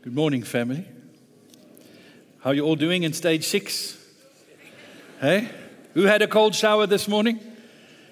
[0.00, 0.86] Good morning, family.
[2.38, 3.98] How are you all doing in stage six?
[5.20, 5.50] Hey?
[5.94, 7.40] Who had a cold shower this morning?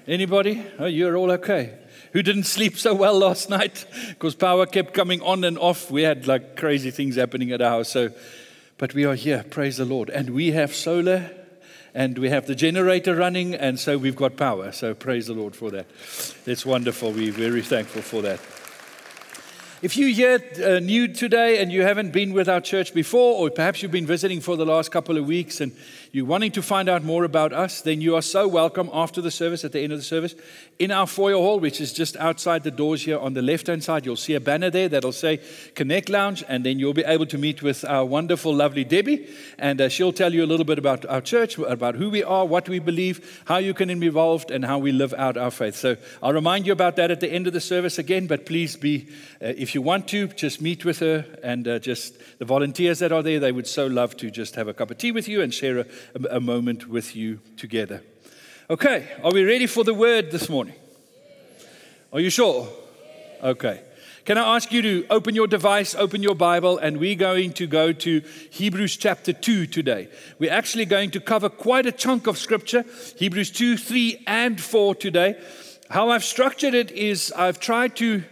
[0.09, 0.67] Anybody?
[0.81, 1.79] Oh, you're all okay.
[2.13, 3.87] Who didn't sleep so well last night?
[4.09, 5.89] Because power kept coming on and off.
[5.89, 7.91] We had like crazy things happening at our house.
[7.91, 8.11] So,
[8.79, 10.11] but we are here, praise the Lord.
[10.11, 11.31] And we have solar
[11.95, 14.73] and we have the generator running, and so we've got power.
[14.73, 15.87] So praise the Lord for that.
[16.47, 17.13] It's wonderful.
[17.13, 18.41] We're very thankful for that.
[19.83, 23.51] If you're here uh, new today and you haven't been with our church before, or
[23.51, 25.77] perhaps you've been visiting for the last couple of weeks and
[26.17, 29.31] you're wanting to find out more about us, then you are so welcome after the
[29.31, 30.35] service, at the end of the service,
[30.79, 33.85] in our foyer hall, which is just outside the doors here on the left hand
[33.85, 34.07] side.
[34.07, 35.41] You'll see a banner there that'll say
[35.75, 39.79] Connect Lounge, and then you'll be able to meet with our wonderful, lovely Debbie, and
[39.79, 42.67] uh, she'll tell you a little bit about our church, about who we are, what
[42.67, 45.77] we believe, how you can be involved, and how we live out our faith.
[45.77, 48.75] So I'll remind you about that at the end of the service again, but please
[48.75, 49.07] be,
[49.43, 53.13] uh, if you want to, just meet with her and uh, just the volunteers that
[53.13, 55.43] are there, they would so love to just have a cup of tea with you
[55.43, 58.03] and share a, a, moment with you together.
[58.69, 60.75] Okay, are we ready for the word this morning?
[62.13, 62.69] Are you sure?
[63.43, 63.83] Okay.
[64.25, 67.67] Can I ask you to open your device, open your Bible, and we're going to
[67.69, 70.09] go to Hebrews chapter 2 today.
[70.41, 72.85] We're actually going to cover quite a chunk of scripture,
[73.17, 75.41] Hebrews 2, 3, and 4 today.
[75.91, 78.25] How I've structured it is I've tried to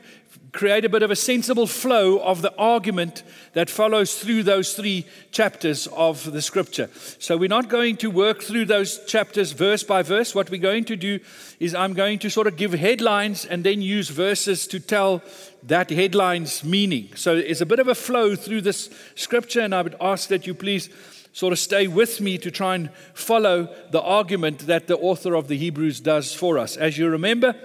[0.55, 3.25] create a bit of a sensible flow of the argument
[3.55, 6.89] that follows through those three chapters of the scripture.
[7.19, 10.33] So we're not going to work through those chapters verse by verse.
[10.33, 11.19] What we're going to do
[11.59, 15.23] is I'm going to sort of give headlines and then use verses to tell
[15.65, 17.09] that headline's meaning.
[17.17, 20.47] So it's a bit of a flow through this scripture, and I would ask that
[20.47, 20.89] you please
[21.33, 25.49] sort of stay with me to try and follow the argument that the author of
[25.49, 26.77] the Hebrews does for us.
[26.77, 27.57] As you remember,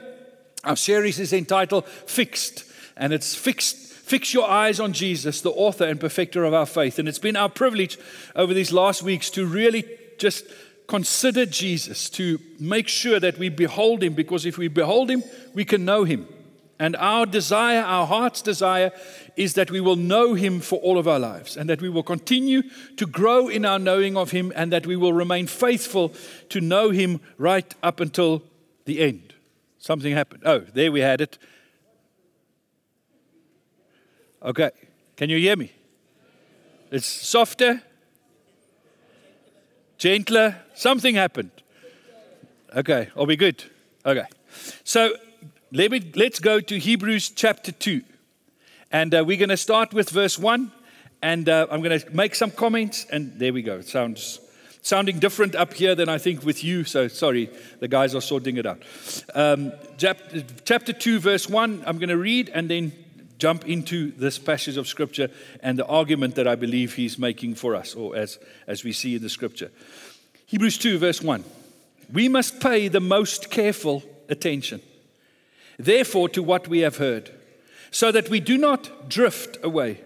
[0.64, 2.66] our series is entitled Fixed
[3.00, 3.78] and it's fixed.
[3.78, 7.00] Fix your eyes on Jesus, the author and perfecter of our faith.
[7.00, 7.98] And it's been our privilege
[8.36, 9.86] over these last weeks to really
[10.18, 10.46] just
[10.88, 15.24] consider Jesus, to make sure that we behold him, because if we behold him,
[15.54, 16.28] we can know him.
[16.80, 18.92] And our desire, our heart's desire,
[19.36, 22.04] is that we will know Him for all of our lives and that we will
[22.04, 22.64] continue
[22.96, 26.14] to grow in our knowing of Him and that we will remain faithful
[26.48, 28.44] to know Him right up until
[28.86, 29.34] the end.
[29.78, 30.44] Something happened.
[30.46, 31.38] Oh, there we had it.
[34.42, 34.72] Okay.
[35.18, 35.72] Can you hear me?
[36.92, 37.82] It's softer,
[39.98, 40.56] gentler.
[40.76, 41.52] Something happened.
[42.76, 43.10] Okay.
[43.18, 43.64] Are we good?
[44.06, 44.26] Okay.
[44.84, 45.14] So
[45.72, 48.02] let me, let's go to Hebrews chapter 2.
[48.92, 50.72] And uh, we're going to start with verse 1.
[51.22, 53.06] And uh, I'm going to make some comments.
[53.12, 53.80] And there we go.
[53.80, 54.40] It sounds
[54.82, 56.86] sounding different up here than I think with you.
[56.86, 57.50] So sorry,
[57.82, 58.82] the guys are sorting it out.
[59.36, 62.94] Um, chapter 2, verse 1, I'm going to read and then
[63.40, 65.30] jump into this passage of Scripture
[65.64, 69.16] and the argument that I believe he's making for us, or as, as we see
[69.16, 69.72] in the Scripture.
[70.46, 71.44] Hebrews 2, verse 1.
[72.12, 74.82] We must pay the most careful attention,
[75.78, 77.32] therefore, to what we have heard,
[77.92, 80.02] so that we do not drift away.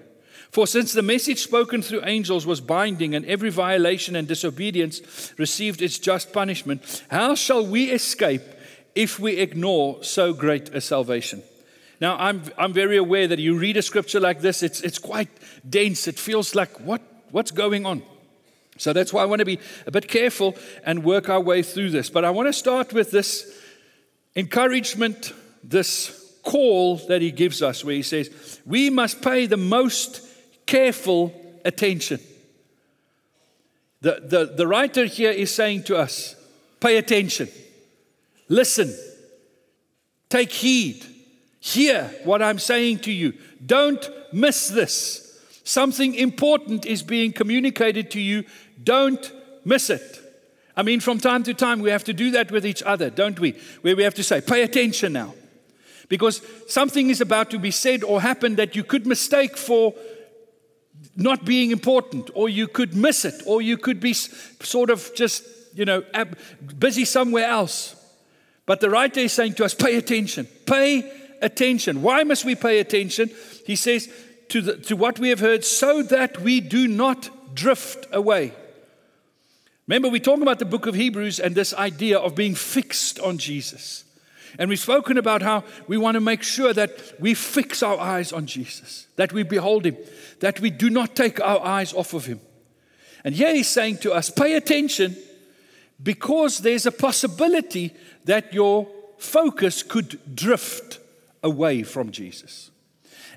[0.52, 5.82] For since the message spoken through angels was binding, and every violation and disobedience received
[5.82, 8.44] its just punishment, how shall we escape
[8.94, 11.42] if we ignore so great a salvation?
[12.04, 15.30] Now, I'm, I'm very aware that you read a scripture like this, it's, it's quite
[15.70, 16.06] dense.
[16.06, 18.04] It feels like, what, what's going on?
[18.78, 21.92] So that's why I want to be a bit careful and work our way through
[21.92, 22.10] this.
[22.10, 23.58] But I want to start with this
[24.36, 25.32] encouragement,
[25.64, 30.28] this call that he gives us, where he says, We must pay the most
[30.66, 31.34] careful
[31.64, 32.20] attention.
[34.02, 36.36] The, the, the writer here is saying to us,
[36.82, 37.48] Pay attention,
[38.50, 38.94] listen,
[40.30, 41.06] take heed.
[41.66, 43.36] Hear what I'm saying to you.
[43.66, 45.40] Don't miss this.
[45.64, 48.44] Something important is being communicated to you.
[48.84, 49.32] Don't
[49.64, 50.20] miss it.
[50.76, 53.40] I mean, from time to time, we have to do that with each other, don't
[53.40, 53.52] we?
[53.80, 55.36] Where we have to say, pay attention now.
[56.10, 59.94] Because something is about to be said or happen that you could mistake for
[61.16, 65.46] not being important, or you could miss it, or you could be sort of just,
[65.74, 66.04] you know,
[66.78, 67.96] busy somewhere else.
[68.66, 70.46] But the writer is saying to us, pay attention.
[70.66, 72.02] Pay attention.
[72.02, 73.30] Why must we pay attention?
[73.66, 74.10] He says,
[74.50, 78.54] to, the, to what we have heard, so that we do not drift away.
[79.88, 83.38] Remember, we talk about the book of Hebrews and this idea of being fixed on
[83.38, 84.06] Jesus.
[84.58, 88.32] And we've spoken about how we want to make sure that we fix our eyes
[88.32, 89.98] on Jesus, that we behold him,
[90.40, 92.40] that we do not take our eyes off of him.
[93.24, 95.18] And here he's saying to us, pay attention
[96.02, 97.94] because there's a possibility
[98.26, 98.88] that your
[99.18, 101.00] focus could drift
[101.44, 102.72] away from Jesus.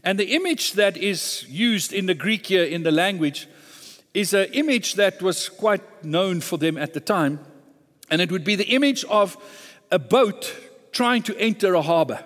[0.05, 3.49] And the image that is used in the Greek here in the language
[4.14, 7.41] is an image that was quite known for them at the time.
[8.11, 9.37] And it would be the image of
[9.91, 10.55] a boat
[10.93, 12.25] trying to enter a harbor.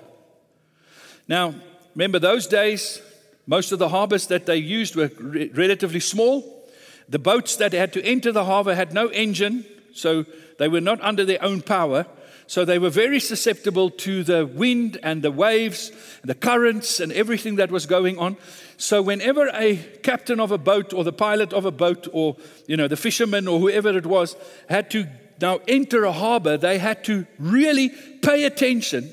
[1.27, 1.55] Now,
[1.95, 3.01] remember those days,
[3.47, 6.65] most of the harbors that they used were re- relatively small.
[7.09, 10.25] The boats that had to enter the harbor had no engine, so
[10.59, 12.07] they were not under their own power.
[12.51, 17.13] So they were very susceptible to the wind and the waves, and the currents, and
[17.13, 18.37] everything that was going on.
[18.77, 22.37] So whenever a captain of a boat or the pilot of a boat or
[22.67, 24.35] you know the fisherman or whoever it was
[24.69, 25.07] had to
[25.41, 29.13] now enter a harbor, they had to really pay attention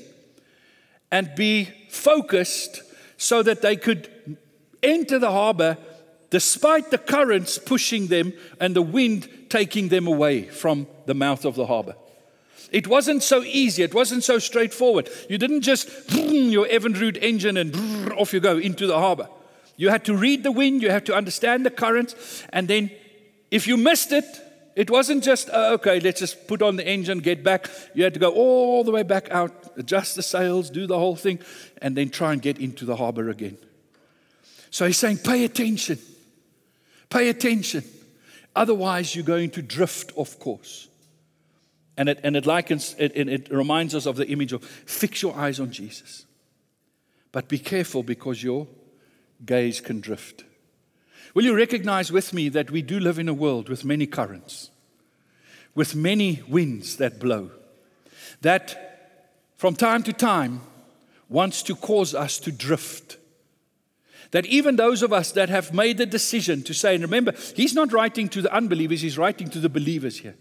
[1.12, 2.82] and be focused
[3.18, 4.36] so that they could
[4.82, 5.78] enter the harbor
[6.30, 11.54] despite the currents pushing them and the wind taking them away from the mouth of
[11.54, 11.94] the harbor.
[12.70, 13.82] It wasn't so easy.
[13.82, 15.08] It wasn't so straightforward.
[15.28, 19.28] You didn't just your Evinrude engine and off you go into the harbor.
[19.76, 22.90] You had to read the wind, you had to understand the currents, and then
[23.50, 24.24] if you missed it,
[24.74, 27.68] it wasn't just, oh, okay, let's just put on the engine, get back.
[27.94, 31.16] You had to go all the way back out, adjust the sails, do the whole
[31.16, 31.40] thing,
[31.82, 33.56] and then try and get into the harbor again.
[34.70, 35.98] So he's saying, pay attention.
[37.08, 37.82] Pay attention.
[38.54, 40.88] Otherwise, you're going to drift off course.
[41.98, 45.36] And it, and it likens, it, it reminds us of the image of fix your
[45.36, 46.26] eyes on Jesus.
[47.32, 48.68] But be careful because your
[49.44, 50.44] gaze can drift.
[51.34, 54.70] Will you recognize with me that we do live in a world with many currents,
[55.74, 57.50] with many winds that blow,
[58.42, 60.60] that from time to time
[61.28, 63.16] wants to cause us to drift?
[64.30, 67.74] That even those of us that have made the decision to say, and remember, he's
[67.74, 70.36] not writing to the unbelievers, he's writing to the believers here.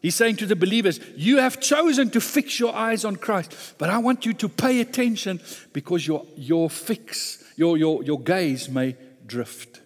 [0.00, 3.90] He's saying to the believers, You have chosen to fix your eyes on Christ, but
[3.90, 5.40] I want you to pay attention
[5.72, 9.80] because your, your fix, your, your, your gaze may drift.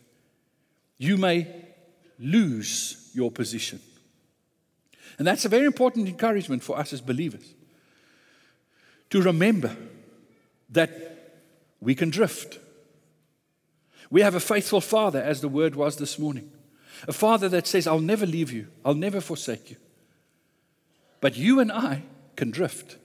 [0.98, 1.48] You may
[2.18, 3.80] lose your position.
[5.18, 7.54] And that's a very important encouragement for us as believers
[9.10, 9.76] to remember
[10.70, 10.90] that
[11.80, 12.58] we can drift.
[14.10, 16.50] We have a faithful Father, as the word was this morning.
[17.06, 19.76] A Father that says, I'll never leave you, I'll never forsake you.
[21.24, 22.02] But you and I
[22.36, 22.98] can drift.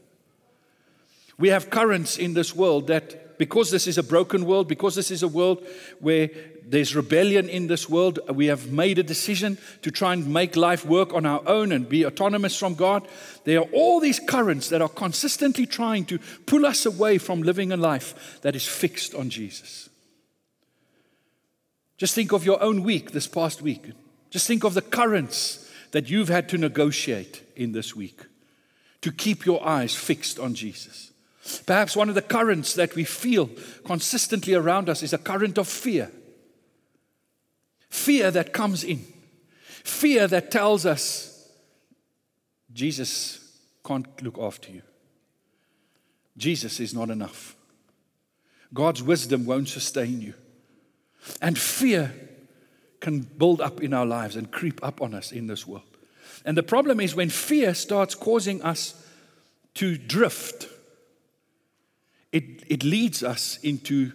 [1.38, 5.10] We have currents in this world that, because this is a broken world, because this
[5.10, 5.66] is a world
[6.01, 6.30] where
[6.66, 10.86] there's rebellion in this world, we have made a decision to try and make life
[10.86, 13.07] work on our own and be autonomous from God.
[13.45, 17.72] There are all these currents that are consistently trying to pull us away from living
[17.72, 19.88] a life that is fixed on Jesus.
[21.98, 23.94] Just think of your own week this past week.
[24.30, 28.21] Just think of the currents that you've had to negotiate in this week
[29.01, 31.12] to keep your eyes fixed on Jesus.
[31.65, 33.50] Perhaps one of the currents that we feel
[33.86, 36.12] consistently around us is a current of fear.
[37.89, 39.06] Fear that comes in.
[39.83, 41.50] Fear that tells us
[42.71, 43.39] Jesus
[43.86, 44.81] can't look after you.
[46.38, 47.56] Jesus is not enough.
[48.74, 50.33] God's wisdom won't sustain you.
[51.41, 52.13] And fear
[53.00, 55.84] can build up in our lives and creep up on us in this world.
[56.46, 59.01] And the problem is when fear starts causing us
[59.75, 60.68] to drift,
[62.31, 64.12] it, it leads us into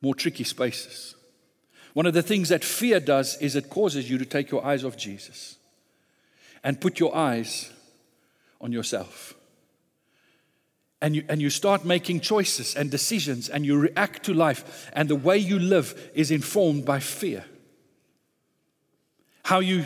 [0.00, 1.14] more tricky spaces.
[1.94, 4.84] One of the things that fear does is it causes you to take your eyes
[4.84, 5.56] off Jesus
[6.62, 7.70] and put your eyes
[8.60, 9.33] on yourself.
[11.04, 15.06] And you, and you start making choices and decisions and you react to life, and
[15.06, 17.44] the way you live is informed by fear.
[19.42, 19.84] How you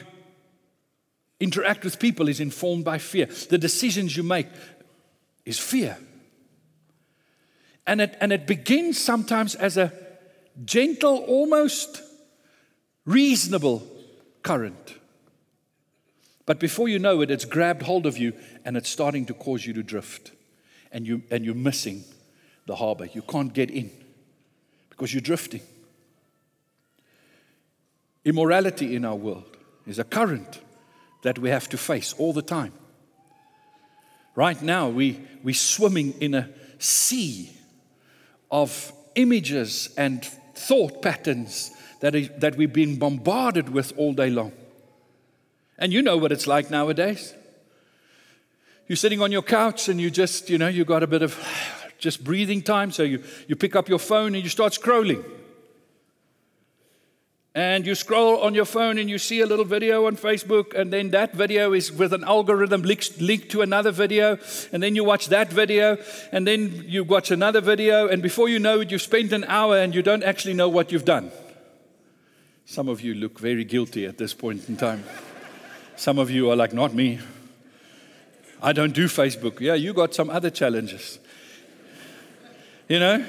[1.41, 3.27] interact with people is informed by fear.
[3.27, 4.47] The decisions you make
[5.45, 5.99] is fear.
[7.85, 9.93] And it, and it begins sometimes as a
[10.65, 12.01] gentle, almost
[13.05, 13.83] reasonable
[14.45, 14.95] current.
[16.47, 18.35] But before you know it, it's grabbed hold of you
[18.65, 20.31] and it's starting to cause you to drift.
[20.92, 22.04] And, you, and you're missing
[22.66, 23.07] the harbor.
[23.12, 23.90] You can't get in
[24.90, 25.62] because you're drifting.
[28.25, 30.61] Immorality in our world is a current
[31.23, 32.73] that we have to face all the time.
[34.35, 37.50] Right now, we, we're swimming in a sea
[38.50, 44.52] of images and thought patterns that, is, that we've been bombarded with all day long.
[45.78, 47.35] And you know what it's like nowadays.
[48.88, 51.38] You're sitting on your couch and you just, you know, you got a bit of
[51.99, 55.25] just breathing time, so you, you pick up your phone and you start scrolling.
[57.59, 60.92] and you scroll on your phone and you see a little video on Facebook, and
[60.92, 64.38] then that video is with an algorithm linked, to another video,
[64.73, 65.99] and then you watch that video,
[66.30, 69.76] and then you watch another video, and before you know it, you've spent an hour
[69.76, 71.33] and you don't actually know what you've done.
[72.64, 75.02] Some of you look very guilty at this point in time.
[75.97, 77.18] Some of you are like, not me.
[78.62, 79.61] I don't do Facebook.
[79.61, 81.19] Yeah, you got some other challenges.
[82.88, 83.25] You know?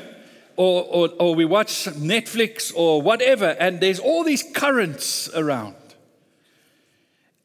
[0.59, 5.75] or, or, or we watch Netflix or whatever, and there's all these currents around.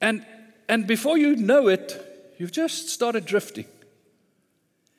[0.01, 0.27] And,
[0.69, 3.67] and before you know it, you've just started drifting.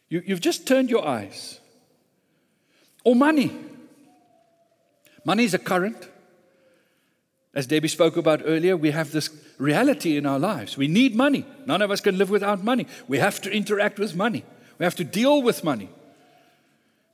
[0.07, 1.59] You, you've just turned your eyes.
[3.03, 3.51] Or money.
[5.25, 6.07] Money is a current.
[7.55, 10.77] As Debbie spoke about earlier, we have this reality in our lives.
[10.77, 11.45] We need money.
[11.65, 12.85] None of us can live without money.
[13.07, 14.43] We have to interact with money,
[14.77, 15.89] we have to deal with money.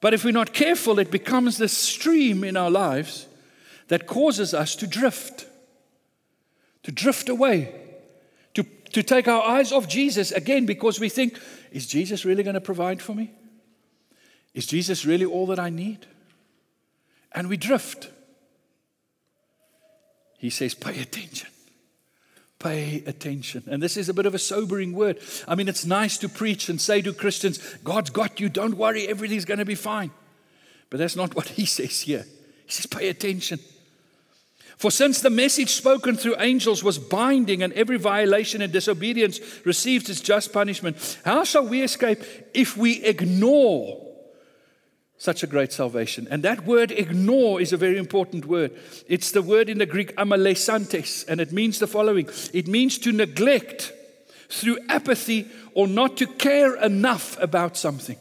[0.01, 3.27] But if we're not careful, it becomes this stream in our lives
[3.87, 5.45] that causes us to drift,
[6.81, 7.75] to drift away,
[8.55, 11.39] to, to take our eyes off Jesus again because we think,
[11.71, 13.31] is Jesus really going to provide for me?
[14.55, 16.07] Is Jesus really all that I need?
[17.31, 18.09] And we drift.
[20.41, 21.49] He says, pay attention.
[22.57, 23.61] Pay attention.
[23.67, 25.19] And this is a bit of a sobering word.
[25.47, 29.07] I mean, it's nice to preach and say to Christians, God's got you, don't worry,
[29.07, 30.09] everything's going to be fine.
[30.89, 32.25] But that's not what he says here.
[32.65, 33.59] He says, pay attention.
[34.77, 40.09] For since the message spoken through angels was binding and every violation and disobedience received
[40.09, 42.23] its just punishment, how shall we escape
[42.55, 44.10] if we ignore
[45.21, 46.27] such a great salvation.
[46.31, 48.71] And that word ignore is a very important word.
[49.07, 53.11] It's the word in the Greek amalesantes, and it means the following it means to
[53.11, 53.93] neglect
[54.49, 58.17] through apathy or not to care enough about something.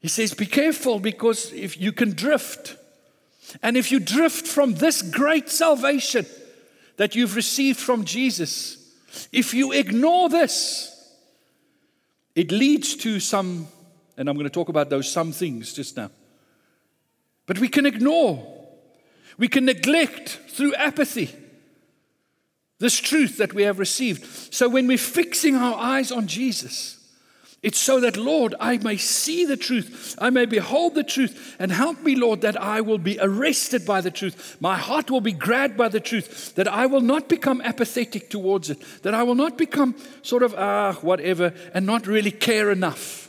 [0.00, 2.78] He says, Be careful because if you can drift.
[3.62, 6.24] And if you drift from this great salvation
[6.96, 8.78] that you've received from Jesus,
[9.32, 10.88] if you ignore this,
[12.34, 13.68] it leads to some
[14.16, 16.10] and I'm going to talk about those some things just now.
[17.46, 18.46] But we can ignore,
[19.38, 21.30] we can neglect through apathy
[22.78, 24.52] this truth that we have received.
[24.52, 26.98] So when we're fixing our eyes on Jesus,
[27.62, 31.70] it's so that, Lord, I may see the truth, I may behold the truth, and
[31.70, 34.56] help me, Lord, that I will be arrested by the truth.
[34.58, 38.68] My heart will be grabbed by the truth, that I will not become apathetic towards
[38.68, 43.21] it, that I will not become sort of, ah, whatever, and not really care enough.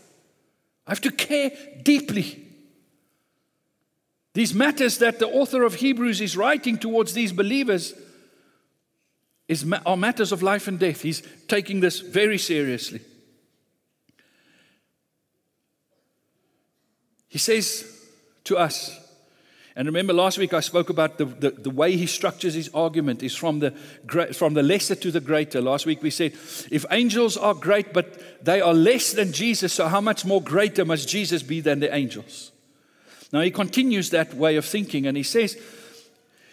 [0.86, 2.46] I have to care deeply.
[4.34, 7.94] These matters that the author of Hebrews is writing towards these believers
[9.48, 11.02] is, are matters of life and death.
[11.02, 13.02] He's taking this very seriously.
[17.28, 18.08] He says
[18.46, 19.03] to us,
[19.76, 23.24] and remember last week I spoke about the, the, the, way he structures his argument
[23.24, 23.72] is from the,
[24.34, 25.62] from the lesser to the greater.
[25.62, 26.34] Last week we said,
[26.70, 30.86] if angels are great, but they are less than Jesus, so how much more greater
[30.86, 32.52] must Jesus be than the angels?
[33.32, 35.60] Now he continues that way of thinking and he says,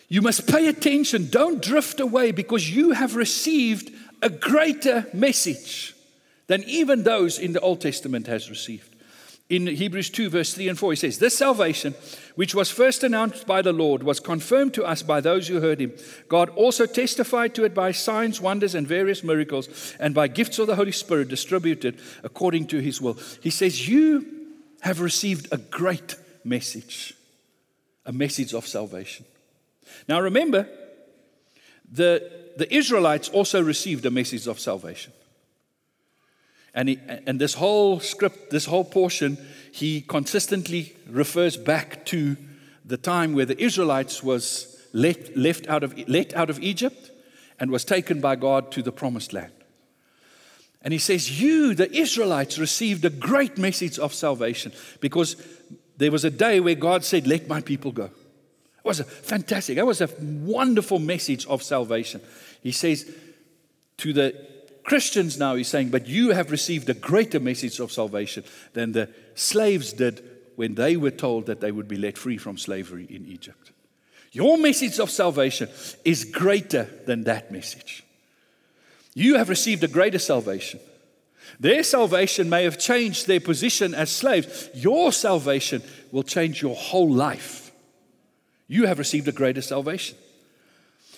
[0.08, 5.94] You must pay attention, don't drift away because you have received a greater message
[6.46, 8.89] than even those in the Old Testament has received
[9.50, 11.96] in Hebrews 2, verse 3 and 4, he says, This salvation,
[12.36, 15.80] which was first announced by the Lord, was confirmed to us by those who heard
[15.80, 15.92] him.
[16.28, 20.68] God also testified to it by signs, wonders, and various miracles, and by gifts of
[20.68, 23.18] the Holy Spirit distributed according to his will.
[23.42, 24.24] He says, You
[24.82, 26.14] have received a great
[26.44, 27.14] message,
[28.06, 29.26] a message of salvation.
[30.08, 30.68] Now remember,
[31.90, 35.12] the, the Israelites also received a message of salvation.
[36.74, 39.38] And, he, and this whole script, this whole portion,
[39.72, 42.36] he consistently refers back to
[42.84, 47.10] the time where the Israelites was let, left out of, let out of Egypt
[47.58, 49.52] and was taken by God to the promised land.
[50.82, 55.36] And he says, You, the Israelites, received a great message of salvation because
[55.98, 58.04] there was a day where God said, Let my people go.
[58.04, 62.22] It was a fantastic, that was a wonderful message of salvation.
[62.62, 63.14] He says
[63.98, 64.34] to the
[64.90, 68.42] Christians now, he's saying, but you have received a greater message of salvation
[68.72, 70.20] than the slaves did
[70.56, 73.70] when they were told that they would be let free from slavery in Egypt.
[74.32, 75.68] Your message of salvation
[76.04, 78.02] is greater than that message.
[79.14, 80.80] You have received a greater salvation.
[81.60, 84.70] Their salvation may have changed their position as slaves.
[84.74, 87.70] Your salvation will change your whole life.
[88.66, 90.16] You have received a greater salvation.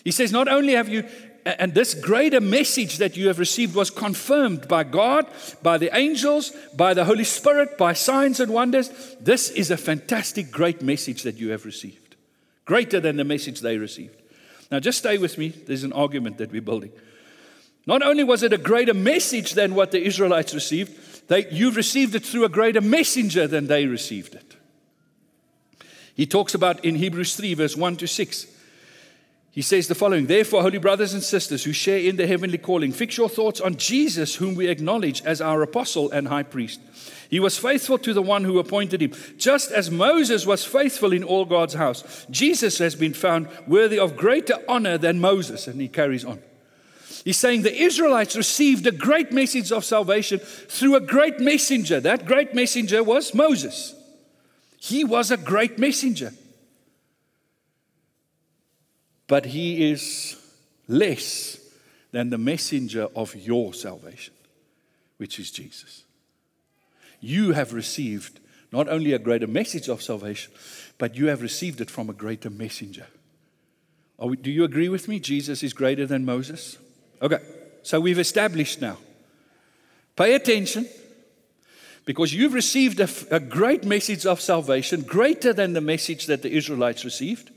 [0.05, 1.09] He says, Not only have you
[1.45, 5.27] and this greater message that you have received was confirmed by God,
[5.63, 8.91] by the angels, by the Holy Spirit, by signs and wonders.
[9.21, 11.99] This is a fantastic, great message that you have received.
[12.65, 14.23] greater than the message they received.
[14.71, 15.49] Now, just stay with me.
[15.49, 16.93] There's an argument that we're building.
[17.87, 22.15] Not only was it a greater message than what the Israelites received, they, you've received
[22.15, 24.57] it through a greater messenger than they received it.
[26.15, 28.47] He talks about in Hebrews 3, verse 1 to 6.
[29.53, 32.91] He says the following Therefore, holy brothers and sisters who share in the heavenly calling,
[32.91, 36.81] fix your thoughts on Jesus, whom we acknowledge as our apostle and high priest.
[37.29, 41.23] He was faithful to the one who appointed him, just as Moses was faithful in
[41.23, 42.27] all God's house.
[42.31, 45.67] Jesus has been found worthy of greater honor than Moses.
[45.67, 46.43] And he carries on.
[47.23, 52.01] He's saying the Israelites received a great message of salvation through a great messenger.
[52.01, 53.95] That great messenger was Moses.
[54.81, 56.33] He was a great messenger
[59.33, 60.37] but he is
[60.89, 61.59] less
[62.11, 64.35] than the messenger of your salvation,
[65.17, 66.05] which is Jesus.
[67.19, 68.41] You have received
[68.73, 70.53] not only a greater message of salvation,
[70.99, 73.07] but you have received it from a greater messenger.
[74.19, 75.19] We, do you agree with me?
[75.19, 76.77] Jesus is greater than Moses?
[77.23, 77.41] Okay,
[77.83, 78.99] so we've established now.
[80.15, 80.87] Pay attention
[82.05, 86.53] because you've received a, a great message of salvation, greater than the message that the
[86.53, 87.51] Israelites received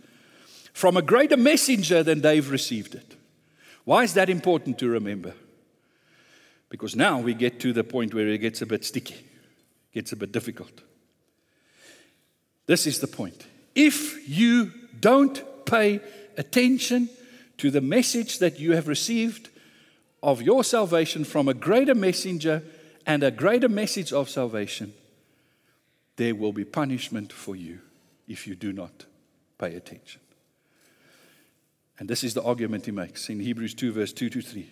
[0.75, 3.15] from a greater messenger than they've received it.
[3.85, 5.33] Why is that important to remember?
[6.67, 9.25] Because now we get to the point where it gets a bit sticky,
[9.93, 10.81] gets a bit difficult.
[12.65, 13.47] This is the point.
[13.73, 16.01] If you don't pay
[16.35, 17.07] attention
[17.57, 19.47] to the message that you have received
[20.21, 22.61] of your salvation from a greater messenger
[23.05, 24.93] and a greater message of salvation,
[26.17, 27.79] there will be punishment for you
[28.27, 29.05] if you do not
[29.57, 30.19] pay attention.
[31.97, 34.69] And this is the argument he makes in Hebrews 2, verse 2 to 3.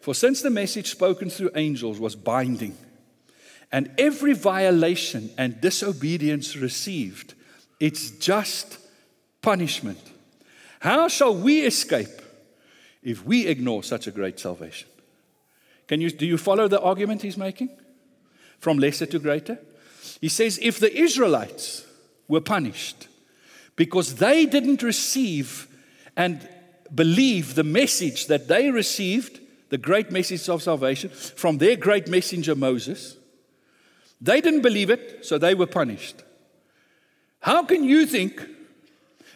[0.00, 2.76] For since the message spoken through angels was binding,
[3.72, 7.34] and every violation and disobedience received
[7.80, 8.78] its just
[9.42, 10.00] punishment,
[10.80, 12.22] how shall we escape
[13.02, 14.88] if we ignore such a great salvation?
[15.88, 17.70] Can you, do you follow the argument he's making?
[18.58, 19.58] From lesser to greater?
[20.20, 21.84] He says if the Israelites
[22.28, 23.08] were punished
[23.76, 25.68] because they didn't receive
[26.16, 26.48] and
[26.94, 32.54] believe the message that they received, the great message of salvation, from their great messenger
[32.54, 33.16] Moses.
[34.20, 36.22] They didn't believe it, so they were punished.
[37.40, 38.44] How can you think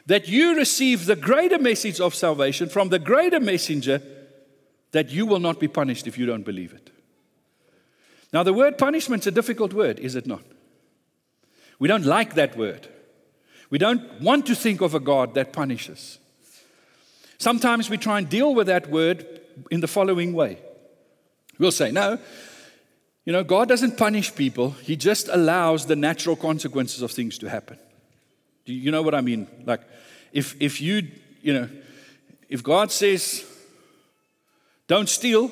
[0.06, 4.00] that you receive the greater message of salvation from the greater messenger
[4.92, 6.90] that you will not be punished if you don't believe it?
[8.32, 10.42] Now, the word punishment is a difficult word, is it not?
[11.78, 12.88] We don't like that word.
[13.70, 16.19] We don't want to think of a God that punishes.
[17.40, 20.58] Sometimes we try and deal with that word in the following way
[21.58, 22.18] we'll say, no,
[23.24, 27.48] you know, God doesn't punish people, He just allows the natural consequences of things to
[27.48, 27.78] happen.
[28.64, 29.46] Do you know what I mean?
[29.64, 29.80] Like,
[30.32, 31.08] if, if you,
[31.42, 31.68] you know,
[32.48, 33.44] if God says,
[34.86, 35.50] don't steal,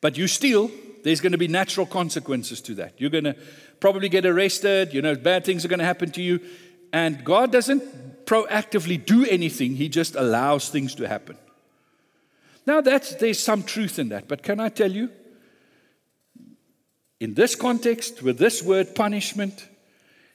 [0.00, 0.70] but you steal,
[1.02, 2.94] there's going to be natural consequences to that.
[2.98, 3.36] You're going to
[3.80, 6.40] probably get arrested, you know, bad things are going to happen to you.
[6.92, 11.36] And God doesn't proactively do anything, He just allows things to happen.
[12.66, 15.10] Now, that's, there's some truth in that, but can I tell you?
[17.20, 19.68] In this context, with this word punishment,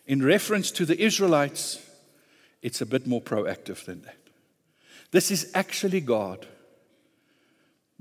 [0.05, 1.79] in reference to the Israelites,
[2.61, 4.17] it's a bit more proactive than that.
[5.11, 6.45] This is actually God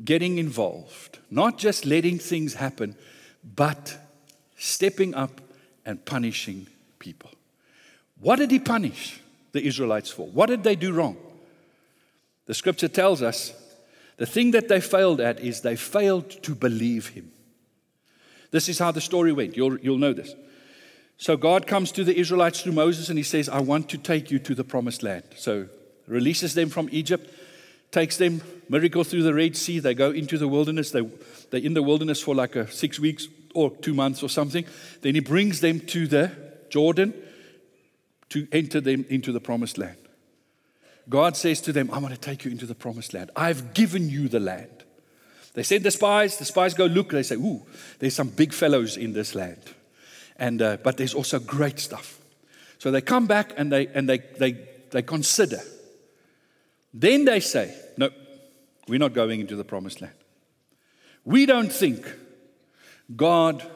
[0.04, 2.96] getting involved, not just letting things happen,
[3.56, 3.98] but
[4.56, 5.40] stepping up
[5.84, 6.66] and punishing
[6.98, 7.30] people.
[8.20, 9.20] What did He punish?
[9.52, 10.26] The Israelites for?
[10.26, 11.16] What did they do wrong?
[12.46, 13.52] The scripture tells us
[14.16, 17.30] the thing that they failed at is they failed to believe him.
[18.50, 19.56] This is how the story went.
[19.56, 20.34] You'll, you'll know this.
[21.18, 24.30] So God comes to the Israelites through Moses and he says, I want to take
[24.30, 25.24] you to the promised land.
[25.36, 25.68] So
[26.06, 27.32] releases them from Egypt,
[27.90, 29.78] takes them, miracle through the Red Sea.
[29.78, 30.90] They go into the wilderness.
[30.90, 31.02] They,
[31.50, 34.64] they're in the wilderness for like a six weeks or two months or something.
[35.02, 36.32] Then he brings them to the
[36.70, 37.14] Jordan
[38.30, 39.96] to enter them into the promised land.
[41.08, 43.30] God says to them, I'm going to take you into the promised land.
[43.34, 44.84] I've given you the land.
[45.54, 46.36] They send the spies.
[46.36, 47.10] The spies go look.
[47.10, 47.62] They say, Ooh,
[47.98, 49.60] there's some big fellows in this land.
[50.36, 52.20] And, uh, but there's also great stuff.
[52.78, 55.60] So they come back and they, and they, they, they consider.
[56.92, 58.10] Then they say, No,
[58.86, 60.14] we're not going into the promised land.
[61.24, 62.06] We don't think
[63.16, 63.68] God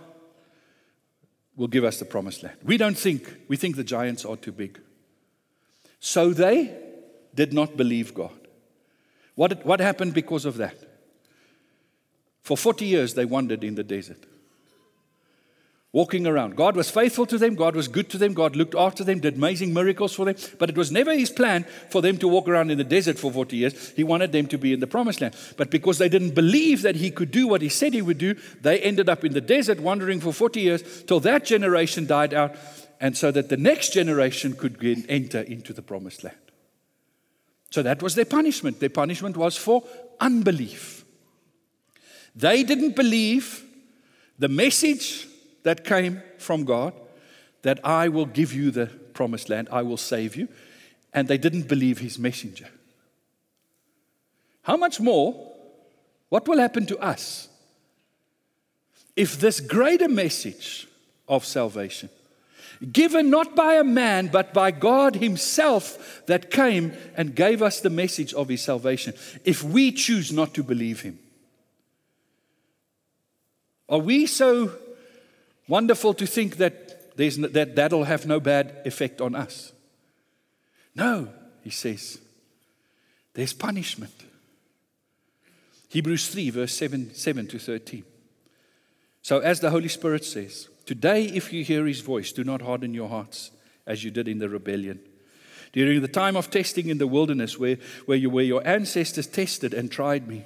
[1.56, 2.56] will give us the promised land.
[2.64, 4.80] We don't think, we think the giants are too big.
[6.00, 6.76] So they
[7.34, 8.38] did not believe God.
[9.34, 10.76] What, what happened because of that?
[12.42, 14.24] For 40 years, they wandered in the desert.
[15.92, 16.56] Walking around.
[16.56, 19.36] God was faithful to them, God was good to them, God looked after them, did
[19.36, 22.70] amazing miracles for them, but it was never his plan for them to walk around
[22.70, 23.90] in the desert for 40 years.
[23.90, 25.36] He wanted them to be in the promised land.
[25.58, 28.34] But because they didn't believe that he could do what he said he would do,
[28.62, 32.56] they ended up in the desert wandering for 40 years till that generation died out,
[32.98, 34.78] and so that the next generation could
[35.08, 36.36] enter into the promised land.
[37.70, 38.80] So that was their punishment.
[38.80, 39.82] Their punishment was for
[40.20, 41.04] unbelief.
[42.34, 43.64] They didn't believe
[44.38, 45.26] the message
[45.62, 46.94] that came from God
[47.62, 50.48] that I will give you the promised land, I will save you.
[51.12, 52.68] And they didn't believe his messenger.
[54.62, 55.52] How much more?
[56.28, 57.48] What will happen to us
[59.14, 60.88] if this greater message
[61.28, 62.08] of salvation,
[62.90, 67.90] given not by a man, but by God Himself, that came and gave us the
[67.90, 69.12] message of His salvation,
[69.44, 71.18] if we choose not to believe Him?
[73.88, 74.72] Are we so
[75.72, 79.72] wonderful to think that, there's, that that'll have no bad effect on us.
[80.94, 81.30] No,
[81.62, 82.18] he says,
[83.32, 84.12] there's punishment.
[85.88, 88.04] Hebrews 3, verse 7, 7 to 13.
[89.22, 92.92] So, as the Holy Spirit says, Today, if you hear his voice, do not harden
[92.92, 93.50] your hearts
[93.86, 95.00] as you did in the rebellion.
[95.72, 99.72] During the time of testing in the wilderness, where, where, you, where your ancestors tested
[99.72, 100.44] and tried me.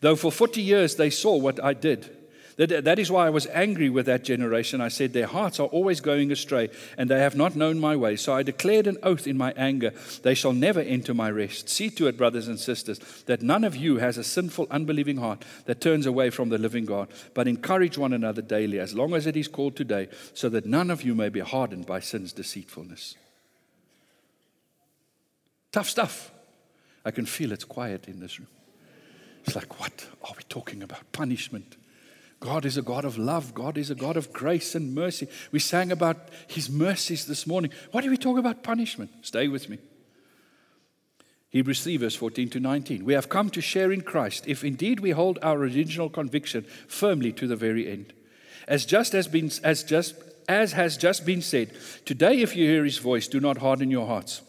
[0.00, 2.14] Though for 40 years they saw what I did
[2.56, 4.80] that, that is why I was angry with that generation.
[4.80, 8.16] I said, Their hearts are always going astray, and they have not known my way.
[8.16, 11.68] So I declared an oath in my anger, They shall never enter my rest.
[11.68, 15.44] See to it, brothers and sisters, that none of you has a sinful, unbelieving heart
[15.66, 19.26] that turns away from the living God, but encourage one another daily, as long as
[19.26, 23.16] it is called today, so that none of you may be hardened by sin's deceitfulness.
[25.72, 26.30] Tough stuff.
[27.04, 28.48] I can feel it's quiet in this room.
[29.44, 31.12] It's like, what are we talking about?
[31.12, 31.76] Punishment.
[32.44, 33.54] God is a God of love.
[33.54, 35.28] God is a God of grace and mercy.
[35.50, 37.70] We sang about his mercies this morning.
[37.90, 39.10] Why do we talk about punishment?
[39.22, 39.78] Stay with me.
[41.48, 43.02] Hebrews 3, verse 14 to 19.
[43.02, 47.32] We have come to share in Christ if indeed we hold our original conviction firmly
[47.32, 48.12] to the very end.
[48.68, 50.14] As just has been, as just
[50.46, 51.72] as has just been said,
[52.04, 54.42] today if you hear his voice, do not harden your hearts,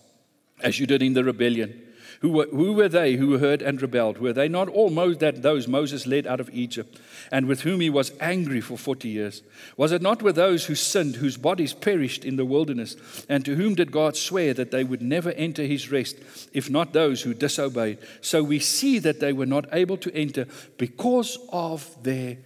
[0.61, 1.81] as you did in the rebellion.
[2.25, 4.17] Who were, who were they who heard and rebelled?
[4.17, 6.99] Were they not all that those Moses led out of Egypt,
[7.31, 9.43] and with whom he was angry for forty years?
[9.77, 12.95] Was it not with those who sinned, whose bodies perished in the wilderness?
[13.29, 16.15] And to whom did God swear that they would never enter his rest,
[16.51, 17.99] if not those who disobeyed?
[18.21, 20.47] So we see that they were not able to enter
[20.79, 22.37] because of their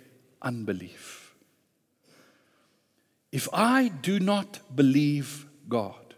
[0.41, 1.33] unbelief.
[3.31, 6.08] If I do not believe God,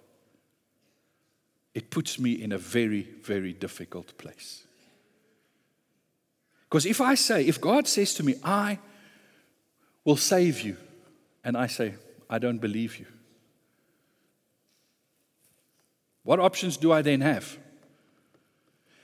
[1.74, 4.64] it puts me in a very, very difficult place.
[6.64, 8.80] Because if I say, if God says to me, I
[10.04, 10.78] will save you,
[11.44, 11.96] and I say,
[12.30, 13.06] I don't believe you,
[16.24, 17.58] what options do I then have?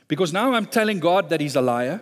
[0.07, 2.01] Because now I'm telling God that He's a liar.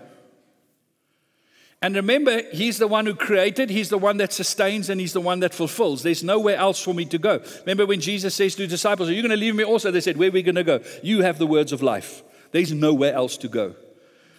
[1.82, 5.22] And remember, He's the one who created, He's the one that sustains, and He's the
[5.22, 6.04] one that fulfills.
[6.04, 7.44] There's nowhere else for me to go.
[7.62, 9.92] Remember when Jesus says to the disciples, Are you going to leave me also?
[9.92, 10.82] They said, Where are we going to go?
[11.04, 12.24] You have the words of life.
[12.52, 13.76] There's nowhere else to go.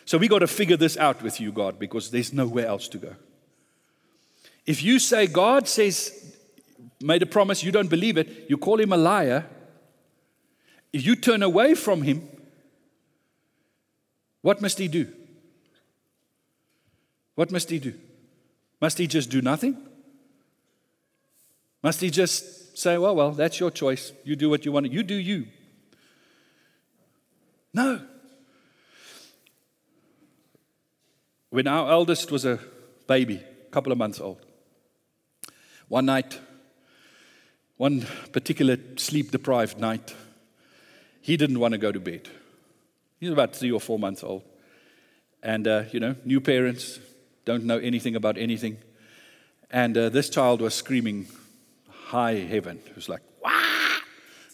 [0.06, 2.98] So we got to figure this out with you, God, because there's nowhere else to
[2.98, 3.14] go.
[4.64, 6.34] If you say God says,
[7.00, 9.46] made a promise, you don't believe it, you call him a liar,
[10.92, 12.28] if you turn away from him,
[14.42, 15.12] what must he do?
[17.36, 17.94] What must he do?
[18.80, 19.76] Must he just do nothing?
[21.82, 24.12] Must he just say, well, well, that's your choice.
[24.24, 24.90] You do what you want.
[24.90, 25.46] You do you.
[27.72, 28.00] No.
[31.50, 32.58] When our eldest was a
[33.06, 34.44] baby, a couple of months old,
[35.88, 36.40] one night,
[37.76, 40.14] one particular sleep deprived night,
[41.20, 42.28] he didn't want to go to bed.
[43.20, 44.42] He was about three or four months old.
[45.42, 46.98] And, uh, you know, new parents,
[47.46, 48.76] don't know anything about anything.
[49.70, 51.28] And uh, this child was screaming
[51.88, 52.80] high heaven.
[52.86, 53.52] It was like, Wah!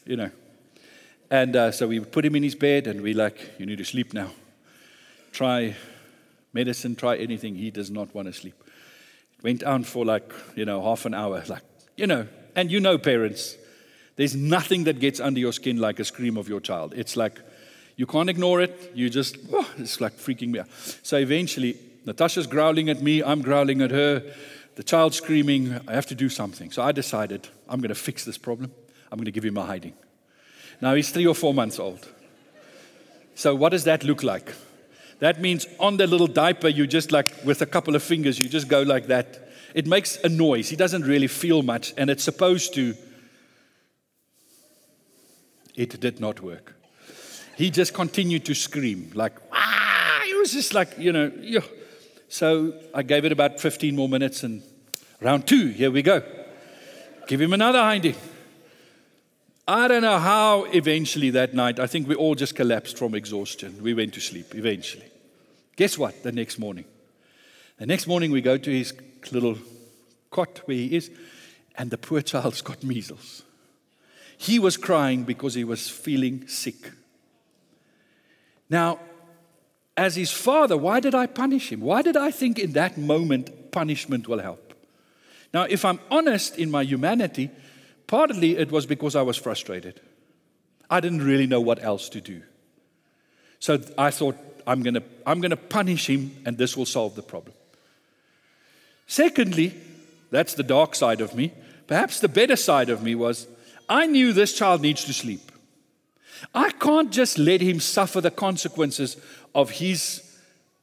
[0.06, 0.30] you know.
[1.30, 3.84] And uh, so we put him in his bed and we like, you need to
[3.84, 4.30] sleep now.
[5.32, 5.74] Try
[6.52, 7.54] medicine, try anything.
[7.54, 8.62] He does not want to sleep.
[9.42, 11.42] Went on for like, you know, half an hour.
[11.48, 11.62] Like,
[11.96, 13.56] you know, and you know, parents,
[14.16, 16.92] there's nothing that gets under your skin like a scream of your child.
[16.94, 17.40] It's like,
[17.96, 18.92] you can't ignore it.
[18.94, 20.68] You just, oh, it's like freaking me out.
[21.02, 24.22] So eventually, Natasha's growling at me, I'm growling at her,
[24.74, 26.70] the child's screaming, I have to do something.
[26.70, 28.72] So I decided, I'm going to fix this problem.
[29.10, 29.94] I'm going to give him a hiding.
[30.80, 32.08] Now he's three or four months old.
[33.34, 34.54] So what does that look like?
[35.20, 38.48] That means on the little diaper, you just like, with a couple of fingers, you
[38.48, 39.52] just go like that.
[39.74, 40.68] it makes a noise.
[40.68, 42.94] He doesn't really feel much, and it's supposed to.
[45.74, 46.74] It did not work.
[47.56, 51.60] He just continued to scream, like, ah, it was just like, you know, yeah.
[52.32, 54.62] So I gave it about 15 more minutes, and
[55.20, 56.22] round two, here we go.
[57.26, 58.14] Give him another hinding.
[59.68, 63.82] I don't know how eventually that night, I think we all just collapsed from exhaustion.
[63.82, 65.04] We went to sleep eventually.
[65.76, 66.22] Guess what?
[66.22, 66.86] The next morning.
[67.76, 68.94] The next morning, we go to his
[69.30, 69.58] little
[70.30, 71.10] cot where he is,
[71.76, 73.42] and the poor child's got measles.
[74.38, 76.92] He was crying because he was feeling sick.
[78.70, 79.00] Now,
[79.96, 81.80] as his father, why did I punish him?
[81.80, 84.74] Why did I think in that moment punishment will help?
[85.52, 87.50] Now, if I'm honest in my humanity,
[88.12, 89.98] Partly it was because I was frustrated.
[90.90, 92.42] I didn't really know what else to do.
[93.58, 97.14] So I thought, I'm going to I'm going to punish him and this will solve
[97.14, 97.54] the problem.
[99.06, 99.74] Secondly,
[100.30, 101.54] that's the dark side of me.
[101.86, 103.46] Perhaps the better side of me was
[103.88, 105.50] I knew this child needs to sleep.
[106.54, 109.16] I can't just let him suffer the consequences
[109.54, 110.28] of his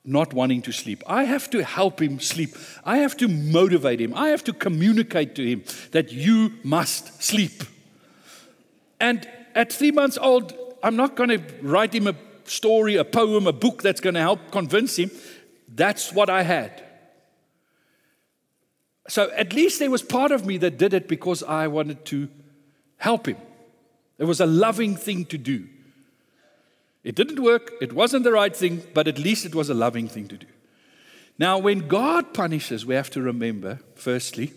[0.06, 1.04] not wanting to sleep.
[1.06, 2.56] I have to help him sleep.
[2.86, 4.13] I have to motivate him.
[4.15, 7.63] I have to communicate to him that you must sleep.
[9.00, 13.45] And at three months old, I'm not going to write him a story, a poem,
[13.45, 15.12] a book that's going to help convince him.
[15.67, 16.84] That's what I had.
[19.08, 22.30] So at least there was part of me that did it because I wanted to
[22.98, 23.38] help him.
[24.20, 25.68] It was a loving thing to do.
[27.04, 30.08] It didn't work, it wasn't the right thing, but at least it was a loving
[30.08, 30.48] thing to do.
[31.40, 34.52] Now, when God punishes, we have to remember, firstly,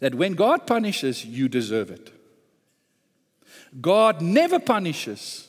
[0.00, 2.12] that when God punishes, you deserve it.
[3.80, 5.48] God never punishes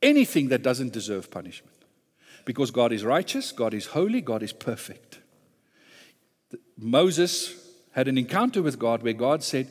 [0.00, 1.76] anything that doesn't deserve punishment.
[2.46, 5.20] Because God is righteous, God is holy, God is perfect.
[6.76, 7.54] Moses
[7.92, 9.68] had an encounter with God where God said,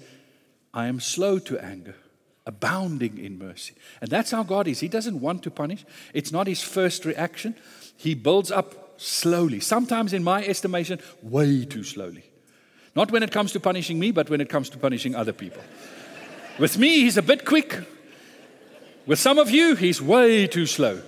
[0.74, 1.96] I am slow to anger
[2.46, 3.74] abounding in mercy.
[4.02, 4.80] And that's how God is.
[4.80, 7.56] He doesn't want to punish, it's not his first reaction.
[7.98, 12.24] He builds up slowly, sometimes, in my estimation, way too slowly.
[12.96, 15.62] Not when it comes to punishing me, but when it comes to punishing other people.
[16.60, 17.80] With me, he's a bit quick.
[19.06, 21.02] With some of you, he's way too slow.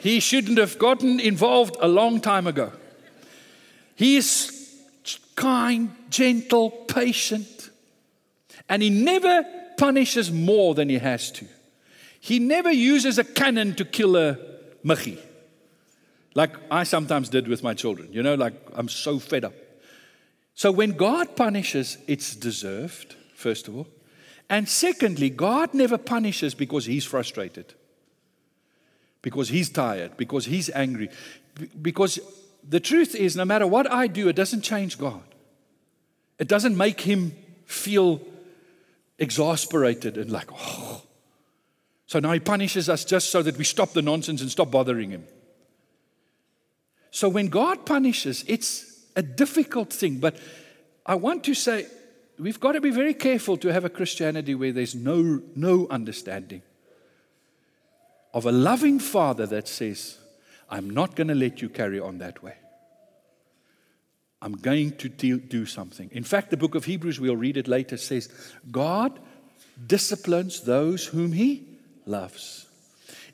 [0.00, 2.72] He shouldn't have gotten involved a long time ago.
[3.94, 4.80] He's
[5.36, 7.59] kind, gentle, patient,
[8.70, 9.44] and he never
[9.76, 11.46] punishes more than he has to.
[12.20, 14.38] He never uses a cannon to kill a
[14.84, 15.18] muggie,
[16.34, 18.12] like I sometimes did with my children.
[18.12, 19.54] You know, like I'm so fed up.
[20.54, 23.88] So when God punishes, it's deserved, first of all.
[24.48, 27.74] And secondly, God never punishes because he's frustrated,
[29.22, 31.08] because he's tired, because he's angry.
[31.80, 32.20] Because
[32.68, 35.22] the truth is, no matter what I do, it doesn't change God.
[36.38, 37.32] It doesn't make him
[37.64, 38.20] feel
[39.20, 41.02] exasperated and like, oh.
[42.06, 45.10] So now he punishes us just so that we stop the nonsense and stop bothering
[45.10, 45.24] him.
[47.12, 50.16] So when God punishes, it's a difficult thing.
[50.16, 50.36] But
[51.06, 51.86] I want to say,
[52.38, 56.62] we've got to be very careful to have a Christianity where there's no, no understanding
[58.32, 60.18] of a loving father that says,
[60.68, 62.54] I'm not going to let you carry on that way.
[64.42, 66.08] I'm going to do something.
[66.12, 68.30] In fact, the book of Hebrews, we'll read it later, says,
[68.70, 69.18] God
[69.86, 71.66] disciplines those whom he
[72.06, 72.66] loves.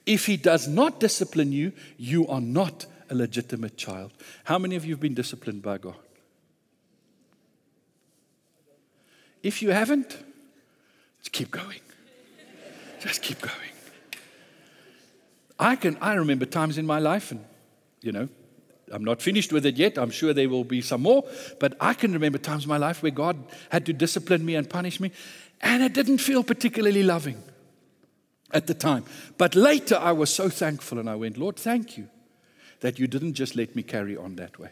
[0.04, 4.12] If he does not discipline you, you are not a legitimate child.
[4.44, 5.96] How many of you have been disciplined by God?
[9.42, 10.16] If you haven't,
[11.20, 11.80] just keep going.
[13.00, 13.54] Just keep going.
[15.58, 17.44] I can I remember times in my life and
[18.02, 18.28] you know,
[18.92, 19.98] I'm not finished with it yet.
[19.98, 21.24] I'm sure there will be some more.
[21.58, 23.36] But I can remember times in my life where God
[23.70, 25.10] had to discipline me and punish me,
[25.60, 27.42] and it didn't feel particularly loving
[28.52, 29.04] at the time.
[29.38, 32.08] But later, I was so thankful, and I went, Lord, thank you
[32.80, 34.70] that you didn't just let me carry on that way,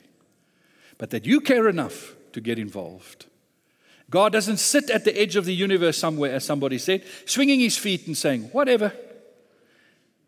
[0.98, 3.26] but that you care enough to get involved.
[4.10, 7.76] God doesn't sit at the edge of the universe somewhere, as somebody said, swinging his
[7.76, 8.92] feet and saying, Whatever,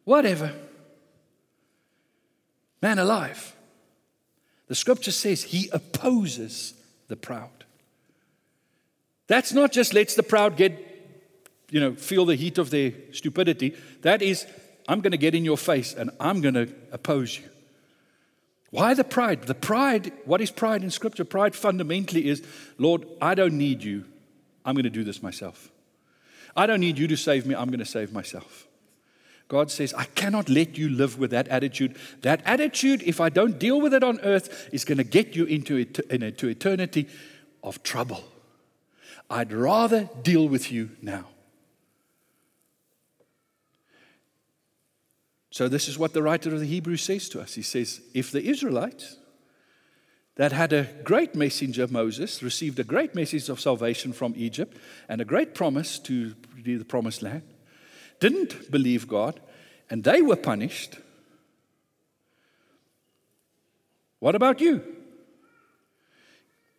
[0.04, 0.52] whatever.
[2.82, 3.55] Man alive.
[4.68, 6.74] The scripture says he opposes
[7.08, 7.64] the proud.
[9.28, 10.72] That's not just lets the proud get,
[11.70, 13.76] you know, feel the heat of their stupidity.
[14.02, 14.46] That is,
[14.88, 17.44] I'm going to get in your face and I'm going to oppose you.
[18.70, 19.42] Why the pride?
[19.42, 21.24] The pride, what is pride in scripture?
[21.24, 22.42] Pride fundamentally is,
[22.78, 24.04] Lord, I don't need you.
[24.64, 25.70] I'm going to do this myself.
[26.56, 27.54] I don't need you to save me.
[27.54, 28.65] I'm going to save myself.
[29.48, 31.96] God says, I cannot let you live with that attitude.
[32.22, 35.44] That attitude, if I don't deal with it on earth, is going to get you
[35.44, 37.08] into, into eternity
[37.62, 38.24] of trouble.
[39.30, 41.26] I'd rather deal with you now.
[45.50, 47.54] So, this is what the writer of the Hebrews says to us.
[47.54, 49.16] He says, If the Israelites
[50.34, 54.76] that had a great messenger, Moses, received a great message of salvation from Egypt
[55.08, 57.42] and a great promise to the promised land,
[58.20, 59.40] didn't believe God,
[59.90, 60.98] and they were punished.
[64.20, 64.82] What about you?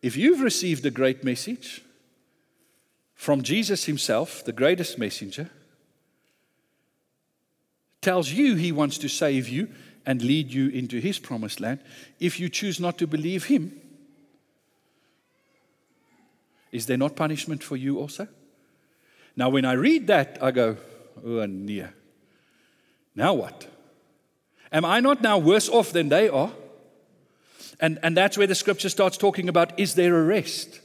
[0.01, 1.81] If you've received a great message
[3.15, 5.49] from Jesus Himself, the greatest messenger,
[8.01, 9.69] tells you He wants to save you
[10.05, 11.79] and lead you into His promised land,
[12.19, 13.81] if you choose not to believe Him,
[16.71, 18.27] is there not punishment for you also?
[19.35, 20.77] Now, when I read that, I go,
[21.25, 21.93] oh, near.
[23.15, 23.67] Now what?
[24.71, 26.51] Am I not now worse off than they are?
[27.79, 30.81] And, and that's where the scripture starts talking about is there a rest?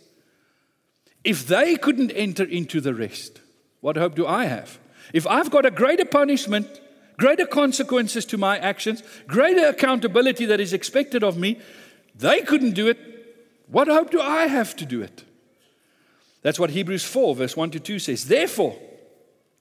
[1.25, 3.40] If they couldn't enter into the rest,
[3.81, 4.79] what hope do I have?
[5.12, 6.81] If I've got a greater punishment,
[7.18, 11.61] greater consequences to my actions, greater accountability that is expected of me,
[12.14, 12.99] they couldn't do it.
[13.68, 15.25] What hope do I have to do it?
[16.42, 18.27] That's what Hebrews 4, verse 1 to 2 says.
[18.27, 18.77] Therefore,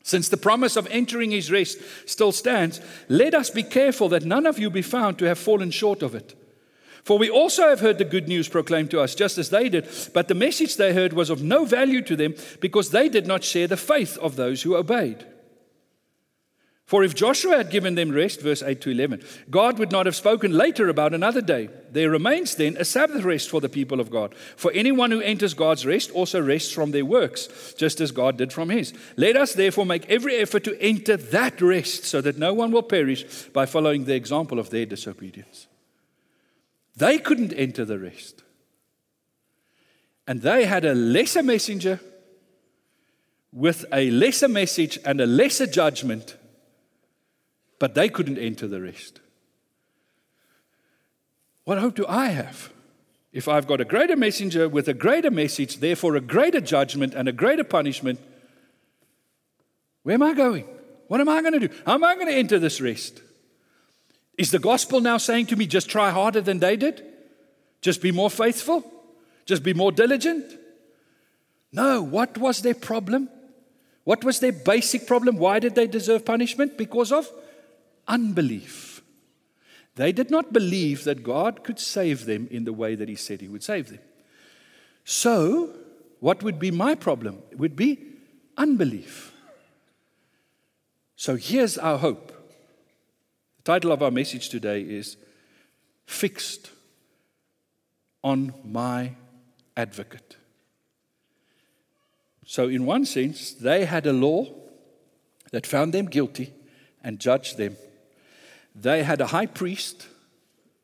[0.04, 4.46] since the promise of entering his rest still stands, let us be careful that none
[4.46, 6.36] of you be found to have fallen short of it.
[7.04, 9.88] For we also have heard the good news proclaimed to us, just as they did,
[10.14, 13.44] but the message they heard was of no value to them because they did not
[13.44, 15.26] share the faith of those who obeyed.
[16.92, 20.16] For if Joshua had given them rest, verse 8 to 11, God would not have
[20.18, 21.70] spoken later about another day.
[21.90, 24.36] There remains then a Sabbath rest for the people of God.
[24.58, 28.52] For anyone who enters God's rest also rests from their works, just as God did
[28.52, 28.94] from his.
[29.16, 32.84] Let us therefore make every effort to enter that rest so that no one will
[32.84, 33.24] perish
[33.54, 35.68] by following the example of their disobedience.
[36.98, 38.44] They couldn't enter the rest.
[40.28, 42.02] And they had a lesser messenger
[43.54, 46.36] with a lesser message and a lesser judgment
[47.82, 49.22] but they couldn't enter the rest.
[51.64, 52.72] What hope do I have?
[53.34, 57.28] If I've got a greater messenger with a greater message, therefore a greater judgment and
[57.28, 58.20] a greater punishment,
[60.04, 60.66] where am I going?
[61.08, 61.74] What am I going to do?
[61.88, 63.20] How am I going to enter this rest?
[64.38, 67.04] Is the gospel now saying to me, just try harder than they did?
[67.82, 68.86] Just be more faithful?
[69.48, 70.46] Just be more diligent?
[71.72, 73.28] No, what was their problem?
[74.04, 75.38] What was their basic problem?
[75.38, 76.78] Why did they deserve punishment?
[76.78, 77.28] Because of
[78.08, 79.02] unbelief.
[79.96, 83.42] They did not believe that God could save them in the way that He said
[83.42, 84.00] He would save them.
[85.04, 85.76] So,
[86.20, 87.42] what would be my problem?
[87.52, 88.00] It would be
[88.58, 89.34] unbelief.
[91.16, 92.28] So, here's our hope.
[93.58, 95.18] The title of our message today is
[96.06, 96.72] Fixed
[98.24, 99.16] on My
[99.76, 100.38] Advocate.
[102.46, 104.48] So, in one sense, they had a law
[105.52, 106.54] that found them guilty
[107.04, 107.78] and judged them
[108.76, 110.08] they had a high priest,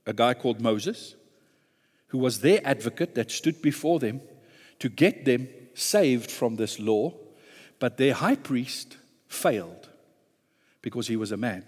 [0.06, 1.15] a guy called Moses,
[2.08, 4.21] who was their advocate that stood before them
[4.80, 7.13] to get them saved from this law.
[7.80, 8.97] But their high priest
[9.28, 9.89] failed
[10.82, 11.63] because he was a man.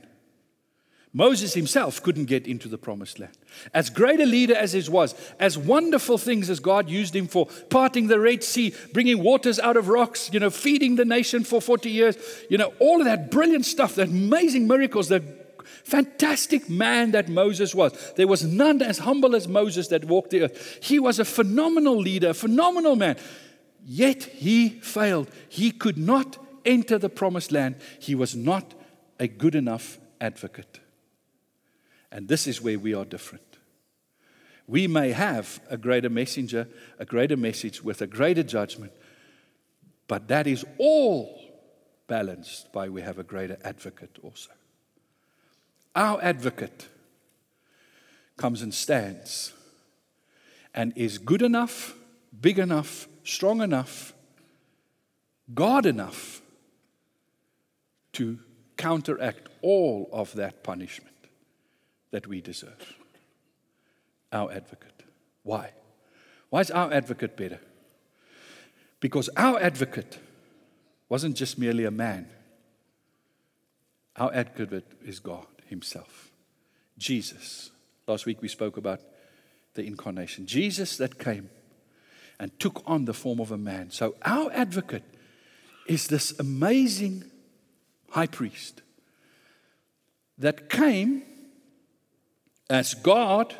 [1.11, 3.35] Moses himself couldn't get into the promised land.
[3.73, 7.47] As great a leader as he was, as wonderful things as God used him for,
[7.71, 11.61] parting the Red Sea, bringing waters out of rocks, you know, feeding the nation for
[11.61, 12.15] 40 years,
[12.47, 15.23] you know, all of that brilliant stuff, that amazing miracles that
[15.83, 18.13] Fantastic man that Moses was.
[18.15, 20.79] There was none as humble as Moses that walked the earth.
[20.81, 23.17] He was a phenomenal leader, a phenomenal man.
[23.85, 25.29] Yet he failed.
[25.47, 27.75] He could not enter the promised land.
[27.99, 28.73] He was not
[29.19, 30.79] a good enough advocate.
[32.11, 33.43] And this is where we are different.
[34.67, 36.67] We may have a greater messenger,
[36.99, 38.91] a greater message with a greater judgment,
[40.07, 41.39] but that is all
[42.07, 44.51] balanced by we have a greater advocate also.
[45.95, 46.87] Our advocate
[48.37, 49.53] comes and stands
[50.73, 51.95] and is good enough,
[52.39, 54.13] big enough, strong enough,
[55.53, 56.41] God enough
[58.13, 58.39] to
[58.77, 61.15] counteract all of that punishment
[62.11, 62.95] that we deserve.
[64.31, 65.03] Our advocate.
[65.43, 65.71] Why?
[66.49, 67.59] Why is our advocate better?
[68.99, 70.19] Because our advocate
[71.07, 72.29] wasn't just merely a man,
[74.15, 76.31] our advocate is God himself.
[76.97, 77.71] Jesus.
[78.07, 79.01] Last week we spoke about
[79.75, 80.45] the incarnation.
[80.45, 81.49] Jesus that came
[82.39, 83.91] and took on the form of a man.
[83.91, 85.03] So our advocate
[85.87, 87.23] is this amazing
[88.11, 88.81] high priest
[90.37, 91.23] that came
[92.69, 93.55] as God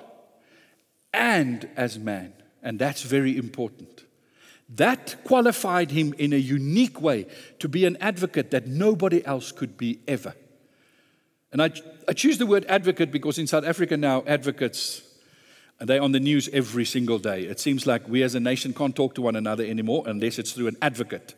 [1.13, 2.33] and as man.
[2.61, 4.05] And that's very important.
[4.69, 7.25] That qualified him in a unique way
[7.59, 10.35] to be an advocate that nobody else could be ever.
[11.51, 11.71] And I,
[12.07, 15.01] I choose the word advocate because in South Africa now, advocates,
[15.79, 17.43] they're on the news every single day.
[17.43, 20.51] It seems like we as a nation can't talk to one another anymore unless it's
[20.51, 21.35] through an advocate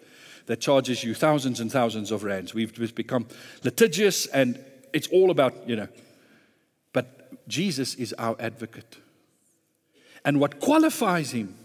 [0.48, 2.54] that charges you thousands and thousands of rands.
[2.54, 3.28] We've, we've become
[3.64, 4.60] litigious and
[4.94, 5.88] it's all about, you know.
[6.92, 8.98] But Jesus is our advocate.
[10.26, 11.56] And what qualifies him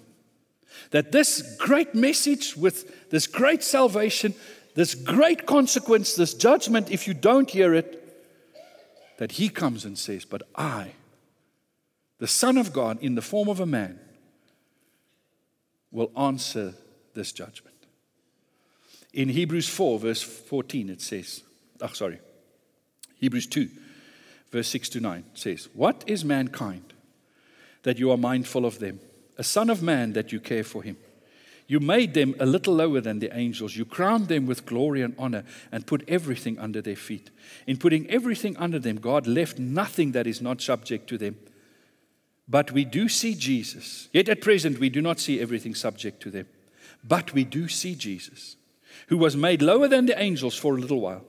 [0.90, 4.34] that this great message with this great salvation,
[4.74, 8.05] this great consequence, this judgment, if you don't hear it,
[9.18, 10.92] that he comes and says, But I,
[12.18, 13.98] the Son of God, in the form of a man,
[15.90, 16.74] will answer
[17.14, 17.76] this judgment.
[19.12, 21.42] In Hebrews 4, verse 14, it says,
[21.80, 22.20] Oh, sorry.
[23.18, 23.68] Hebrews 2,
[24.50, 26.92] verse 6 to 9 says, What is mankind
[27.82, 29.00] that you are mindful of them?
[29.38, 30.96] a son of man that you care for him.
[31.68, 33.76] You made them a little lower than the angels.
[33.76, 37.30] You crowned them with glory and honor and put everything under their feet.
[37.66, 41.36] In putting everything under them, God left nothing that is not subject to them.
[42.48, 44.08] But we do see Jesus.
[44.12, 46.46] Yet at present, we do not see everything subject to them.
[47.02, 48.56] But we do see Jesus,
[49.08, 51.24] who was made lower than the angels for a little while.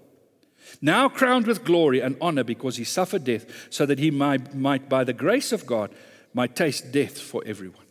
[0.82, 4.88] Now crowned with glory and honor because he suffered death, so that he might, might
[4.88, 5.92] by the grace of God,
[6.34, 7.87] might taste death for everyone.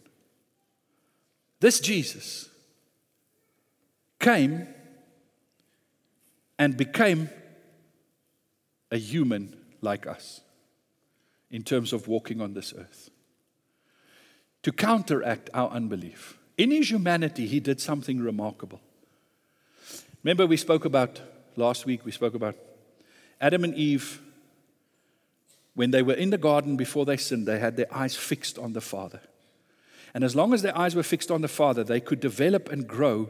[1.61, 2.49] This Jesus
[4.19, 4.69] came
[6.59, 7.31] and became
[8.91, 10.41] a human like us
[11.51, 13.11] in terms of walking on this earth
[14.63, 16.39] to counteract our unbelief.
[16.59, 18.81] In his humanity, he did something remarkable.
[20.25, 21.21] Remember, we spoke about
[21.57, 22.57] last week, we spoke about
[23.41, 24.21] Adam and Eve.
[25.75, 28.73] When they were in the garden before they sinned, they had their eyes fixed on
[28.73, 29.21] the Father.
[30.17, 32.89] And as long as their eyes were fixed on the Father, they could develop and
[32.89, 33.29] grow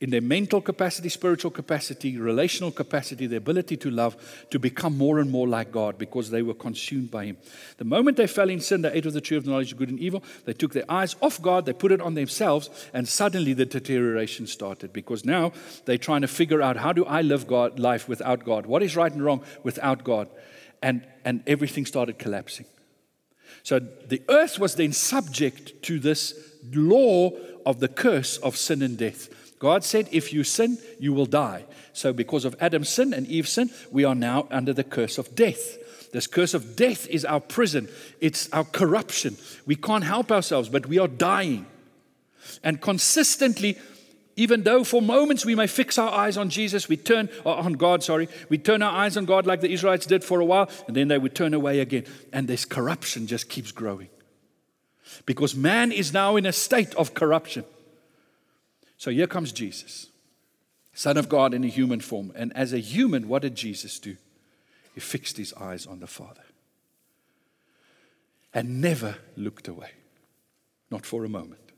[0.00, 4.16] in their mental capacity, spiritual capacity, relational capacity, the ability to love,
[4.50, 7.36] to become more and more like God because they were consumed by Him.
[7.76, 9.78] The moment they fell in sin, they ate of the tree of the knowledge of
[9.78, 10.24] good and evil.
[10.44, 14.48] They took their eyes off God, they put it on themselves, and suddenly the deterioration
[14.48, 15.52] started because now
[15.84, 18.66] they're trying to figure out how do I live God life without God?
[18.66, 20.28] What is right and wrong without God?
[20.82, 22.66] And, and everything started collapsing.
[23.62, 26.34] So the earth was then subject to this
[26.72, 27.30] law
[27.64, 29.28] of the curse of sin and death.
[29.58, 31.66] God said, if you sin, you will die.
[31.92, 35.34] So, because of Adam's sin and Eve's sin, we are now under the curse of
[35.34, 35.78] death.
[36.12, 37.88] This curse of death is our prison,
[38.20, 39.36] it's our corruption.
[39.66, 41.66] We can't help ourselves, but we are dying.
[42.64, 43.78] And consistently,
[44.36, 48.02] even though for moments we may fix our eyes on Jesus, we turn on God,
[48.02, 50.96] sorry, we turn our eyes on God like the Israelites did for a while, and
[50.96, 52.04] then they would turn away again.
[52.32, 54.08] And this corruption just keeps growing.
[55.26, 57.64] Because man is now in a state of corruption.
[58.96, 60.06] So here comes Jesus,
[60.94, 62.32] Son of God in a human form.
[62.34, 64.16] And as a human, what did Jesus do?
[64.94, 66.42] He fixed his eyes on the Father
[68.54, 69.90] and never looked away,
[70.90, 71.71] not for a moment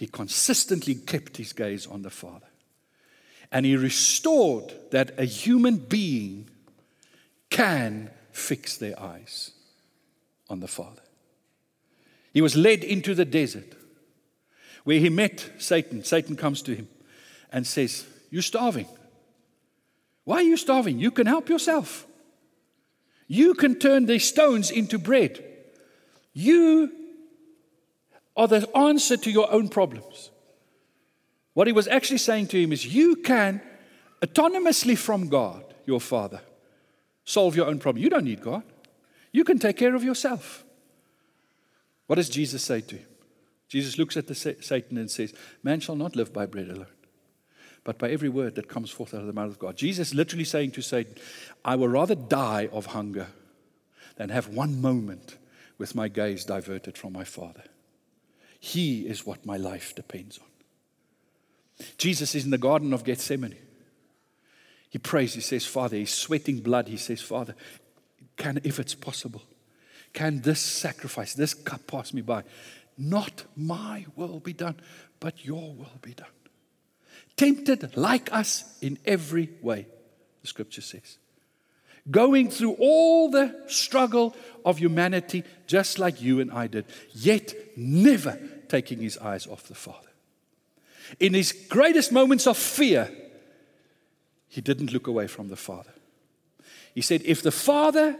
[0.00, 2.46] he consistently kept his gaze on the Father.
[3.52, 6.48] And he restored that a human being
[7.50, 9.50] can fix their eyes
[10.48, 11.02] on the Father.
[12.32, 13.74] He was led into the desert
[14.84, 16.02] where he met Satan.
[16.02, 16.88] Satan comes to him
[17.52, 18.88] and says, You're starving.
[20.24, 20.98] Why are you starving?
[20.98, 22.06] You can help yourself.
[23.26, 25.44] You can turn these stones into bread.
[26.32, 26.99] You
[28.36, 30.30] are the answer to your own problems.
[31.54, 33.60] What he was actually saying to him is, You can,
[34.22, 36.40] autonomously from God, your Father,
[37.24, 38.02] solve your own problem.
[38.02, 38.62] You don't need God.
[39.32, 40.64] You can take care of yourself.
[42.06, 43.06] What does Jesus say to him?
[43.68, 46.86] Jesus looks at the Satan and says, Man shall not live by bread alone,
[47.84, 49.76] but by every word that comes forth out of the mouth of God.
[49.76, 51.14] Jesus literally saying to Satan,
[51.64, 53.28] I will rather die of hunger
[54.16, 55.36] than have one moment
[55.78, 57.62] with my gaze diverted from my Father.
[58.60, 60.44] He is what my life depends on.
[61.96, 63.56] Jesus is in the Garden of Gethsemane.
[64.90, 66.88] He prays, he says, Father, he's sweating blood.
[66.88, 67.54] He says, Father,
[68.36, 69.42] can, if it's possible,
[70.12, 72.42] can this sacrifice, this cup pass me by?
[72.98, 74.76] Not my will be done,
[75.20, 76.28] but your will be done.
[77.36, 79.86] Tempted like us in every way,
[80.42, 81.16] the scripture says.
[82.10, 88.38] Going through all the struggle of humanity, just like you and I did, yet never
[88.68, 90.08] taking his eyes off the Father.
[91.18, 93.10] In his greatest moments of fear,
[94.48, 95.92] he didn't look away from the Father.
[96.94, 98.16] He said, If the Father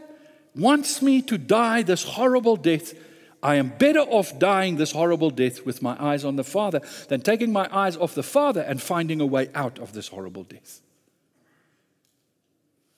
[0.55, 2.95] wants me to die this horrible death,
[3.43, 7.21] I am better off dying this horrible death with my eyes on the Father than
[7.21, 10.81] taking my eyes off the Father and finding a way out of this horrible death.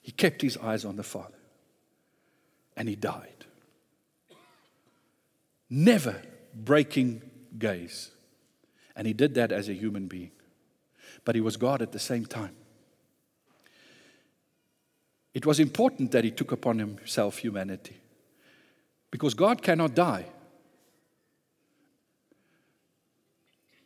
[0.03, 1.39] He kept his eyes on the Father
[2.75, 3.45] and he died.
[5.69, 6.21] Never
[6.53, 7.23] breaking
[7.57, 8.11] gaze.
[8.95, 10.31] And he did that as a human being.
[11.25, 12.55] But he was God at the same time.
[15.33, 17.97] It was important that he took upon himself humanity
[19.09, 20.25] because God cannot die.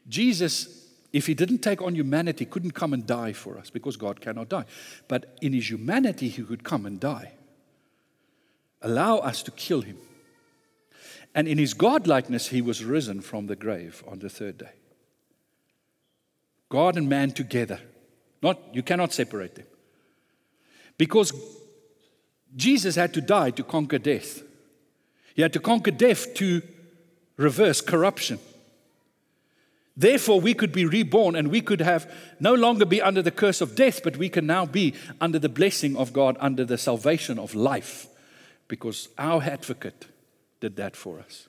[0.09, 0.86] Jesus,
[1.17, 4.21] if he didn't take on humanity, he couldn't come and die for us because God
[4.21, 4.65] cannot die.
[5.07, 7.33] But in his humanity, he could come and die.
[8.83, 9.97] Allow us to kill him.
[11.33, 14.73] And in his godlikeness, he was risen from the grave on the third day.
[16.69, 17.79] God and man together.
[18.43, 19.65] Not, you cannot separate them.
[20.99, 21.33] Because
[22.55, 24.43] Jesus had to die to conquer death.
[25.33, 26.61] He had to conquer death to
[27.37, 28.37] reverse corruption.
[29.99, 33.61] Therefore, we could be reborn and we could have no longer be under the curse
[33.61, 37.39] of death, but we can now be under the blessing of God, under the salvation
[37.39, 38.05] of life,
[38.67, 40.05] because our advocate
[40.59, 41.47] did that for us.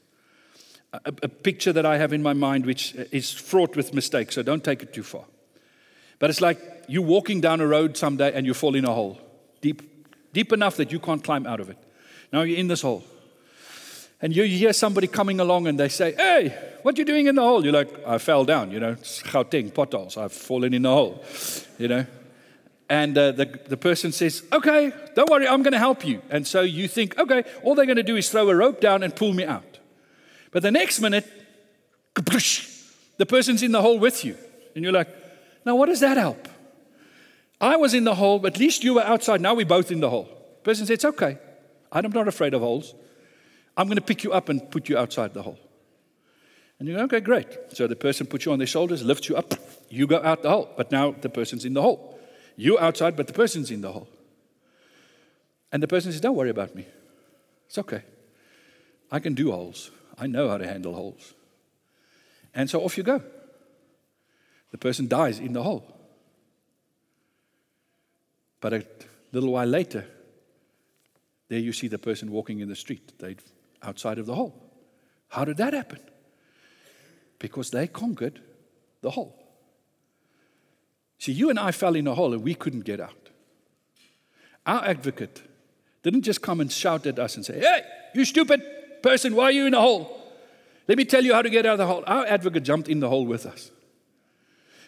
[0.95, 4.43] A, a picture that I have in my mind, which is fraught with mistakes, so
[4.43, 5.27] don't take it too far.
[6.19, 9.21] But it's like you walking down a road someday and you fall in a hole
[9.61, 11.77] deep, deep enough that you can't climb out of it.
[12.33, 13.05] Now you're in this hole.
[14.21, 17.35] And you hear somebody coming along and they say, Hey, what are you doing in
[17.35, 17.65] the hole?
[17.65, 20.17] You're like, I fell down, you know, Gauteng, potholes.
[20.17, 21.23] I've fallen in the hole,
[21.79, 22.07] you know.
[22.91, 26.21] And uh, the, the person says, Okay, don't worry, I'm going to help you.
[26.31, 29.03] And so you think, Okay, all they're going to do is throw a rope down
[29.03, 29.79] and pull me out.
[30.51, 31.27] But the next minute,
[32.15, 34.37] the person's in the hole with you.
[34.75, 35.09] And you're like,
[35.65, 36.49] Now, what does that help?
[37.61, 39.41] I was in the hole, but at least you were outside.
[39.41, 40.25] Now we're both in the hole.
[40.25, 41.39] The person says, It's okay.
[41.93, 42.95] I'm not afraid of holes.
[43.79, 45.59] I'm going to pick you up and put you outside the hole.
[46.79, 47.47] And you go, Okay, great.
[47.73, 49.55] So the person puts you on their shoulders, lifts you up.
[49.91, 52.21] You go out the hole, but now the person's in the hole.
[52.57, 54.07] You're outside, but the person's in the hole.
[55.73, 56.87] And the person says, Don't worry about me.
[57.69, 58.03] It's okay.
[59.11, 59.91] I can do holes.
[60.19, 61.33] I know how to handle holes.
[62.55, 63.23] And so off you go.
[64.73, 65.85] The person dies in the hole.
[68.61, 68.87] But a
[69.33, 70.05] little while later,
[71.49, 73.19] there you see the person walking in the street.
[73.19, 73.37] They
[73.83, 74.55] outside of the hole.
[75.29, 76.01] How did that happen?
[77.39, 78.41] Because they conquered
[79.01, 79.35] the hole.
[81.19, 83.29] See, you and I fell in a hole and we couldn't get out.
[84.67, 85.43] Our advocate
[86.03, 87.83] didn't just come and shout at us and say, Hey,
[88.15, 88.63] you stupid
[89.03, 90.15] person, why are you in a hole?
[90.87, 92.05] Let me tell you how to get out of the hole.
[92.07, 93.71] Our advocate jumped in the hole with us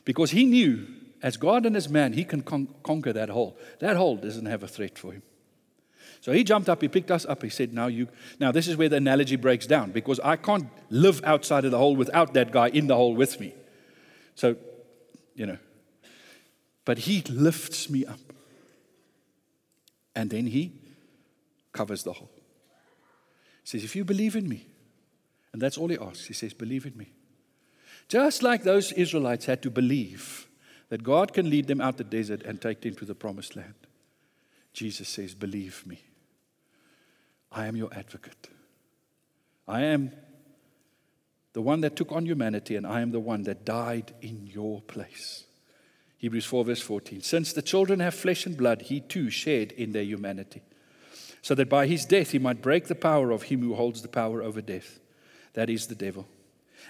[0.05, 0.87] because he knew
[1.23, 3.59] as God and as man, he can con- conquer that hole.
[3.81, 5.23] That hole doesn't have a threat for him.
[6.21, 8.09] So he jumped up, he picked us up, he said, Now you
[8.39, 11.79] now this is where the analogy breaks down because I can't live outside of the
[11.79, 13.55] hole without that guy in the hole with me.
[14.35, 14.57] So,
[15.35, 15.59] you know.
[16.85, 18.19] But he lifts me up.
[20.15, 20.73] And then he
[21.73, 22.31] covers the hole.
[23.63, 24.67] He says, If you believe in me,
[25.53, 27.13] and that's all he asks, he says, Believe in me.
[28.09, 30.49] Just like those Israelites had to believe
[30.89, 33.75] that God can lead them out the desert and take them to the promised land.
[34.73, 36.03] Jesus says, Believe me.
[37.53, 38.49] I am your advocate.
[39.67, 40.13] I am
[41.53, 44.83] the one that took on humanity, and I am the one that died in your
[44.83, 45.45] place.
[46.19, 47.23] Hebrews 4, verse 14.
[47.23, 50.63] Since the children have flesh and blood, he too shared in their humanity,
[51.43, 54.09] so that by his death he might break the power of him who holds the
[54.09, 55.01] power over death,
[55.55, 56.27] that is the devil,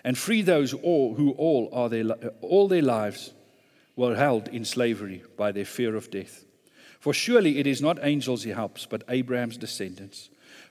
[0.05, 2.05] and free those all, who all, are their,
[2.43, 3.33] all their lives
[3.97, 6.45] were held in slavery by their fear of death.
[6.99, 10.29] For surely it is not angels he helps, but Abraham's descendants.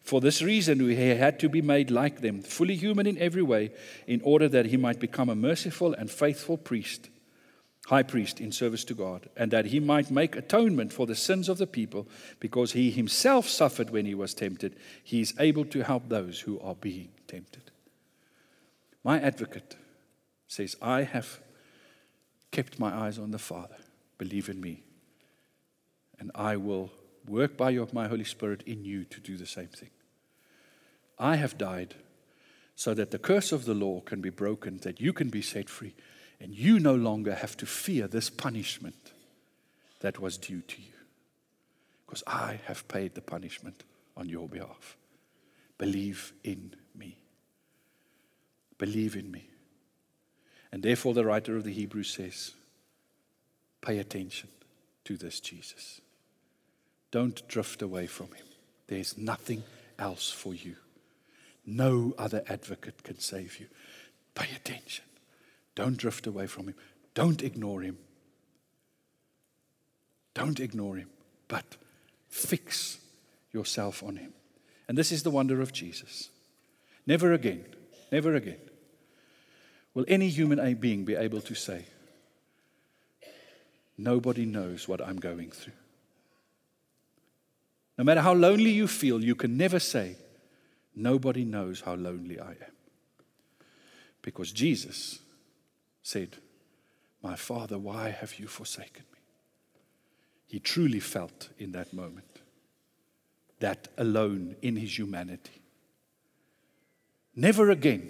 [0.10, 3.70] For this reason, he had to be made like them, fully human in every way,
[4.08, 7.12] in order that he might become a merciful and faithful priest,
[7.86, 11.48] high priest in service to God, and that he might make atonement for the sins
[11.48, 12.08] of the people,
[12.40, 14.76] because he himself suffered when he was tempted.
[15.04, 17.70] He is able to help those who are being tempted.
[19.04, 19.76] My advocate
[20.48, 21.40] says, I have
[22.50, 23.78] kept my eyes on the Father.
[24.18, 24.82] Believe in me.
[26.18, 26.90] And I will
[27.28, 29.92] work by your, my Holy Spirit in you to do the same thing.
[31.20, 31.96] I have died
[32.76, 35.70] so that the curse of the law can be broken, that you can be set
[35.70, 35.94] free,
[36.40, 39.12] and you no longer have to fear this punishment
[40.00, 40.94] that was due to you.
[42.06, 43.84] Because I have paid the punishment
[44.16, 44.96] on your behalf.
[45.78, 47.18] Believe in me.
[48.78, 49.50] Believe in me.
[50.72, 52.54] And therefore, the writer of the Hebrews says,
[53.82, 54.50] pay attention
[55.04, 56.00] to this Jesus.
[57.12, 58.46] Don't drift away from him.
[58.88, 59.64] There's nothing
[59.98, 60.76] else for you.
[61.70, 63.68] No other advocate can save you.
[64.34, 65.06] Pay attention.
[65.76, 66.76] Don't drift away from him.
[67.14, 67.98] Don't ignore him.
[70.34, 71.10] Don't ignore him,
[71.48, 71.78] but
[72.28, 72.98] fix
[73.52, 74.34] yourself on him.
[74.88, 76.30] And this is the wonder of Jesus.
[77.06, 77.66] Never again,
[78.12, 78.60] never again
[79.94, 81.86] will any human being be able to say,
[83.98, 85.74] Nobody knows what I'm going through.
[87.98, 90.16] No matter how lonely you feel, you can never say,
[91.00, 92.76] Nobody knows how lonely I am.
[94.22, 95.20] Because Jesus
[96.04, 96.36] said,
[97.24, 99.20] My Father, why have you forsaken me?
[100.46, 102.42] He truly felt in that moment
[103.60, 105.62] that alone in his humanity.
[107.34, 108.10] Never again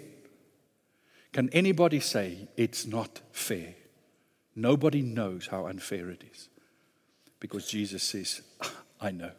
[1.32, 3.76] can anybody say it's not fair.
[4.56, 6.48] Nobody knows how unfair it is.
[7.38, 8.42] Because Jesus says,
[9.00, 9.30] I know.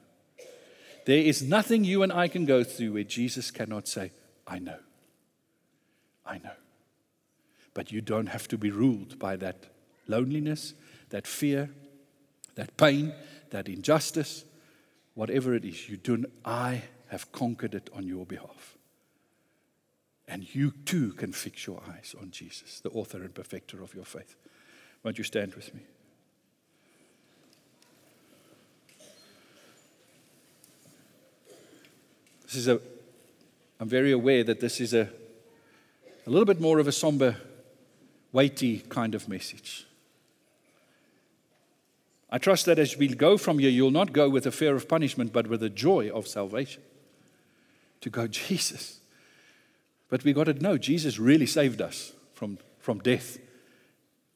[1.06, 4.12] There is nothing you and I can go through where Jesus cannot say,
[4.48, 4.80] I know.
[6.26, 6.52] I know.
[7.74, 9.66] But you don't have to be ruled by that
[10.08, 10.74] loneliness,
[11.10, 11.70] that fear,
[12.56, 13.14] that pain,
[13.50, 14.46] that injustice,
[15.14, 15.90] whatever it is.
[15.90, 16.26] You do.
[16.46, 18.78] I have conquered it on your behalf.
[20.28, 24.06] And you too can fix your eyes on Jesus, the author and perfecter of your
[24.06, 24.36] faith.
[25.04, 25.82] Won't you stand with me?
[32.52, 32.82] This is a,
[33.80, 35.08] I'm very aware that this is a,
[36.28, 37.38] a little bit more of a somber,
[38.34, 39.88] weighty kind of message.
[42.30, 44.90] I trust that as we go from here, you'll not go with a fear of
[44.90, 46.84] punishment, but with a joy of salvation.
[48.02, 49.00] To go, Jesus.
[50.10, 53.38] But we got to know Jesus really saved us from, from death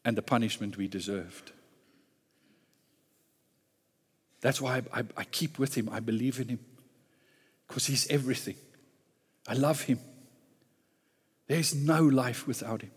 [0.05, 1.51] and the punishment we deserved.
[4.39, 5.89] That's why I, I, I keep with him.
[5.91, 6.59] I believe in him
[7.67, 8.55] because he's everything.
[9.47, 9.99] I love him.
[11.47, 12.91] There's no life without him.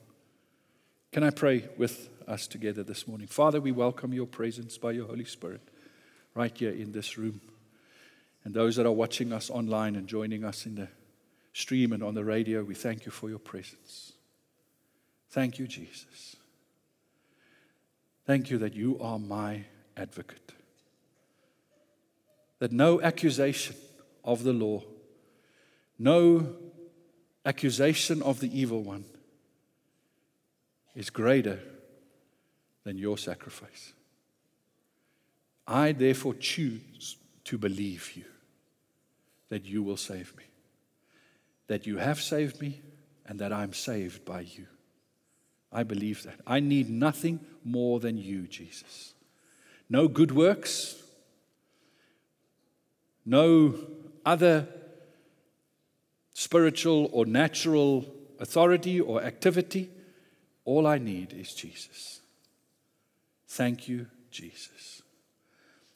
[1.12, 3.26] Can I pray with us together this morning?
[3.26, 5.62] Father, we welcome your presence by your Holy Spirit
[6.34, 7.40] right here in this room.
[8.44, 10.88] And those that are watching us online and joining us in the
[11.52, 14.12] stream and on the radio, we thank you for your presence.
[15.30, 16.36] Thank you, Jesus.
[18.26, 19.64] Thank you that you are my
[19.96, 20.52] advocate.
[22.58, 23.76] That no accusation
[24.28, 24.82] of the law,
[25.98, 26.54] no
[27.46, 29.06] accusation of the evil one
[30.94, 31.58] is greater
[32.84, 33.94] than your sacrifice.
[35.66, 38.24] I therefore choose to believe you
[39.48, 40.44] that you will save me,
[41.68, 42.82] that you have saved me,
[43.26, 44.66] and that I'm saved by you.
[45.72, 46.40] I believe that.
[46.46, 49.14] I need nothing more than you, Jesus.
[49.88, 51.02] No good works,
[53.24, 53.74] no
[54.24, 54.68] other
[56.34, 58.06] spiritual or natural
[58.38, 59.90] authority or activity.
[60.64, 62.20] All I need is Jesus.
[63.48, 65.02] Thank you, Jesus.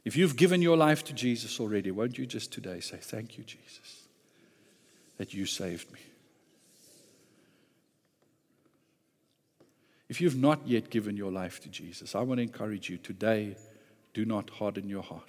[0.04, 3.44] If you've given your life to Jesus already, won't you just today say, Thank you,
[3.44, 4.06] Jesus,
[5.18, 6.00] that you saved me?
[10.08, 13.56] If you've not yet given your life to Jesus, I want to encourage you today
[14.12, 15.22] do not harden your heart.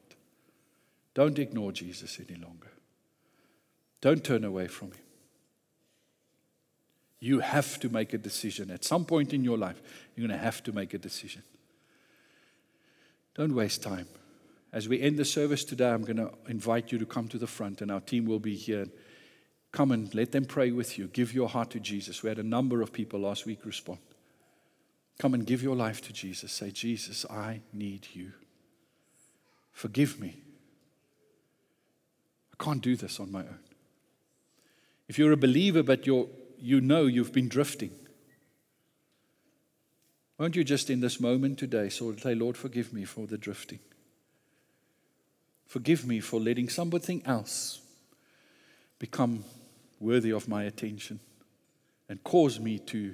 [1.14, 2.72] Don't ignore Jesus any longer.
[4.04, 4.98] Don't turn away from him.
[7.22, 8.70] You have to make a decision.
[8.70, 9.82] At some point in your life,
[10.14, 11.42] you're going to have to make a decision.
[13.34, 14.08] Don't waste time.
[14.74, 17.48] As we end the service today, I'm going to invite you to come to the
[17.48, 18.88] front, and our team will be here.
[19.72, 21.08] Come and let them pray with you.
[21.08, 22.24] Give your heart to Jesus.
[22.24, 24.00] We had a number of people last week respond.
[25.18, 26.52] Come and give your life to Jesus.
[26.52, 28.34] Say, Jesus, I need you.
[29.72, 30.42] Forgive me.
[32.52, 33.60] I can't do this on my own.
[35.14, 37.92] If you're a believer, but you're, you know you've been drifting,
[40.40, 43.78] won't you just in this moment today so say, Lord, forgive me for the drifting?
[45.68, 47.80] Forgive me for letting something else
[48.98, 49.44] become
[50.00, 51.20] worthy of my attention
[52.10, 53.14] and cause me to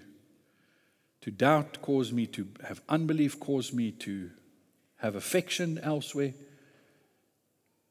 [1.19, 4.31] to doubt, cause me to have unbelief, cause me to
[4.99, 6.33] have affection elsewhere.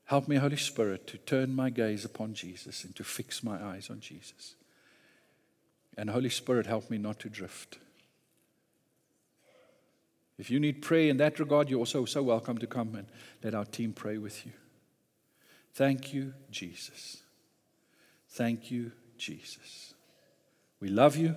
[0.09, 3.91] Help me, Holy Spirit, to turn my gaze upon Jesus and to fix my eyes
[3.91, 4.55] on Jesus.
[5.99, 7.77] And Holy Spirit, help me not to drift.
[10.39, 13.07] If you need prayer in that regard, you're also so welcome to come and
[13.43, 14.53] let our team pray with you.
[15.75, 17.19] Thank you, Jesus.
[18.31, 19.93] Thank you, Jesus.
[20.81, 21.35] We love you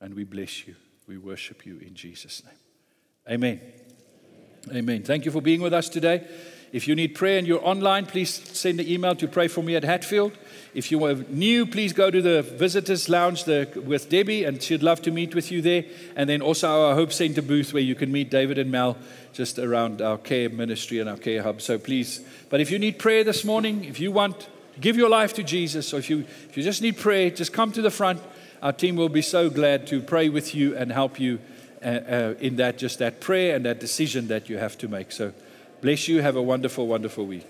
[0.00, 0.76] and we bless you.
[1.06, 3.34] We worship you in Jesus' name.
[3.34, 3.60] Amen.
[4.72, 5.02] Amen.
[5.02, 6.26] Thank you for being with us today.
[6.72, 9.76] If you need prayer and you're online, please send an email to pray for me
[9.76, 10.32] at Hatfield.
[10.72, 14.82] If you are new, please go to the visitors lounge the, with Debbie, and she'd
[14.82, 15.84] love to meet with you there.
[16.16, 18.96] And then also our Hope Center booth where you can meet David and Mel
[19.34, 21.60] just around our care ministry and our care hub.
[21.60, 24.46] So please, but if you need prayer this morning, if you want to
[24.80, 27.70] give your life to Jesus, or if you, if you just need prayer, just come
[27.72, 28.22] to the front.
[28.62, 31.38] Our team will be so glad to pray with you and help you
[31.84, 35.12] uh, uh, in that, just that prayer and that decision that you have to make.
[35.12, 35.34] So
[35.82, 36.22] bless you.
[36.22, 37.46] Have a wonderful, wonderful week.